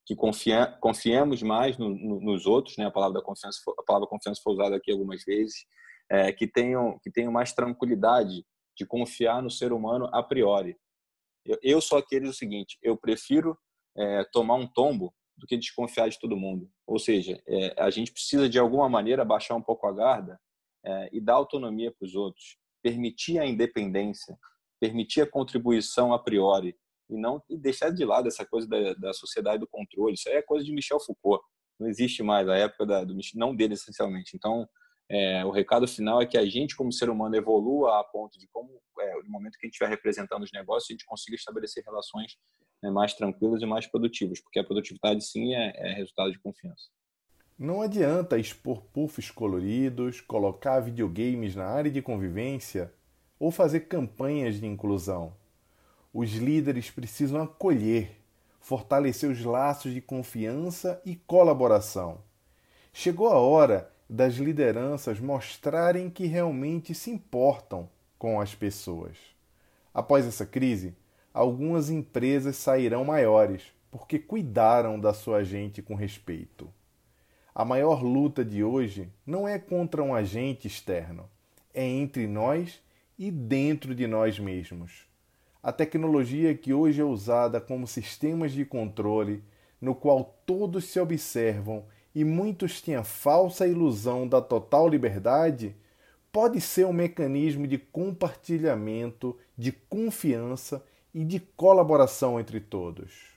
que 0.07 0.15
confia, 0.15 0.67
confiemos 0.81 1.43
mais 1.43 1.79
no, 1.79 1.89
no, 1.89 2.21
nos 2.21 2.47
outros, 2.47 2.77
né? 2.77 2.85
A 2.87 2.91
palavra 2.91 3.23
confiança, 3.23 3.61
a 3.79 3.83
palavra 3.83 4.09
confiança 4.09 4.41
foi 4.43 4.53
usada 4.53 4.77
aqui 4.77 4.91
algumas 4.93 5.25
vezes, 5.25 5.65
é, 6.11 6.33
que 6.33 6.47
tenham 6.47 6.99
que 7.03 7.11
tenham 7.11 7.33
mais 7.33 7.53
tranquilidade 7.53 8.45
de 8.77 8.87
confiar 8.87 9.43
no 9.43 9.51
ser 9.51 9.73
humano 9.73 10.09
a 10.13 10.23
priori. 10.23 10.77
Eu, 11.63 11.81
sou 11.81 11.99
aquele 11.99 12.27
do 12.27 12.33
seguinte, 12.33 12.79
eu 12.83 12.97
prefiro 12.97 13.59
é, 13.97 14.25
tomar 14.33 14.55
um 14.55 14.67
tombo 14.67 15.15
do 15.37 15.47
que 15.47 15.57
desconfiar 15.57 16.09
de 16.09 16.19
todo 16.19 16.37
mundo. 16.37 16.71
Ou 16.87 16.99
seja, 16.99 17.41
é, 17.47 17.75
a 17.83 17.91
gente 17.91 18.13
precisa 18.13 18.49
de 18.49 18.59
alguma 18.59 18.89
maneira 18.89 19.25
baixar 19.25 19.55
um 19.55 19.63
pouco 19.63 19.87
a 19.87 19.93
garda 19.93 20.39
é, 20.85 21.09
e 21.13 21.21
dar 21.21 21.35
autonomia 21.35 21.91
para 21.91 22.07
os 22.07 22.15
outros, 22.15 22.59
permitir 22.83 23.39
a 23.39 23.47
independência, 23.47 24.39
permitir 24.79 25.23
a 25.23 25.31
contribuição 25.31 26.13
a 26.13 26.19
priori 26.19 26.77
e 27.09 27.17
não 27.17 27.43
e 27.49 27.57
deixar 27.57 27.91
de 27.91 28.05
lado 28.05 28.29
essa 28.29 28.47
coisa 28.47 28.69
da, 28.69 28.95
da 28.95 29.13
sociedade 29.13 29.61
do 29.61 29.69
controle. 29.69 30.15
Isso 30.15 30.29
aí 30.29 30.37
é 30.37 30.43
coisa 30.43 30.65
de 30.65 30.73
Michel 30.73 31.01
Foucault. 31.01 31.45
Não 31.79 31.89
existe 31.89 32.23
mais 32.23 32.49
a 32.49 32.57
época 32.57 32.87
da, 32.87 33.05
do 33.05 33.17
não 33.35 33.55
dele 33.55 33.75
essencialmente. 33.75 34.37
Então, 34.37 34.69
é, 35.11 35.45
o 35.45 35.51
recado 35.51 35.89
final 35.89 36.23
é 36.23 36.27
que 36.27 36.39
a 36.39 36.47
gente, 36.47 36.77
como 36.77 36.93
ser 36.93 37.11
humano, 37.11 37.35
evolua 37.35 37.99
a 37.99 38.05
ponto 38.05 38.39
de 38.39 38.47
como, 38.47 38.81
é, 39.01 39.15
no 39.25 39.29
momento 39.29 39.59
que 39.59 39.67
a 39.67 39.67
gente 39.67 39.73
estiver 39.73 39.91
representando 39.91 40.45
os 40.45 40.53
negócios, 40.53 40.89
a 40.89 40.93
gente 40.93 41.05
consiga 41.05 41.35
estabelecer 41.35 41.83
relações 41.85 42.37
né, 42.81 42.93
mais 42.93 43.13
tranquilas 43.13 43.61
e 43.61 43.67
mais 43.67 43.89
produtivas, 43.89 44.41
porque 44.41 44.61
a 44.61 44.65
produtividade, 44.65 45.25
sim, 45.25 45.53
é, 45.53 45.73
é 45.75 45.95
resultado 45.95 46.31
de 46.31 46.39
confiança. 46.39 46.91
Não 47.59 47.83
adianta 47.83 48.39
expor 48.39 48.83
puffs 48.83 49.33
coloridos, 49.33 50.21
colocar 50.21 50.79
videogames 50.79 51.57
na 51.57 51.67
área 51.67 51.91
de 51.91 52.01
convivência 52.01 52.95
ou 53.37 53.51
fazer 53.51 53.81
campanhas 53.81 54.61
de 54.61 54.67
inclusão. 54.67 55.35
Os 56.15 56.35
líderes 56.35 56.89
precisam 56.89 57.43
acolher, 57.43 58.17
fortalecer 58.61 59.29
os 59.29 59.45
laços 59.45 59.93
de 59.93 60.01
confiança 60.01 61.03
e 61.05 61.17
colaboração. 61.17 62.23
Chegou 62.93 63.29
a 63.29 63.39
hora 63.39 63.91
das 64.11 64.35
lideranças 64.35 65.21
mostrarem 65.21 66.11
que 66.11 66.27
realmente 66.27 66.93
se 66.93 67.13
importam 67.13 67.89
com 68.19 68.41
as 68.41 68.57
pessoas. 68.57 69.17
Após 69.95 70.27
essa 70.27 70.45
crise, 70.45 70.97
algumas 71.33 71.91
empresas 71.91 72.57
sairão 72.57 73.05
maiores 73.05 73.63
porque 73.89 74.19
cuidaram 74.19 74.99
da 74.99 75.15
sua 75.15 75.45
gente 75.45 75.81
com 75.81 75.95
respeito. 75.95 76.69
A 77.55 77.65
maior 77.65 78.03
luta 78.03 78.45
de 78.45 78.65
hoje 78.65 79.09
não 79.25 79.47
é 79.47 79.61
contra 79.61 80.03
um 80.03 80.13
agente 80.13 80.67
externo, 80.67 81.31
é 81.73 81.85
entre 81.85 82.27
nós 82.27 82.83
e 83.17 83.31
dentro 83.31 83.95
de 83.95 84.09
nós 84.09 84.41
mesmos. 84.41 85.07
A 85.63 85.71
tecnologia 85.71 86.53
que 86.53 86.75
hoje 86.75 87.01
é 87.01 87.05
usada 87.05 87.61
como 87.61 87.87
sistemas 87.87 88.51
de 88.51 88.65
controle, 88.65 89.45
no 89.81 89.95
qual 89.95 90.37
todos 90.45 90.87
se 90.87 90.99
observam 90.99 91.85
e 92.15 92.25
muitos 92.25 92.83
a 92.97 93.05
falsa 93.05 93.67
ilusão 93.67 94.27
da 94.27 94.41
total 94.41 94.89
liberdade, 94.89 95.77
pode 96.33 96.61
ser 96.61 96.87
um 96.87 96.93
mecanismo 96.93 97.67
de 97.67 97.79
compartilhamento, 97.79 99.37
de 99.57 99.73
confiança 99.73 100.85
e 101.15 101.25
de 101.25 101.41
colaboração 101.41 102.39
entre 102.39 102.61
todos. 102.61 103.31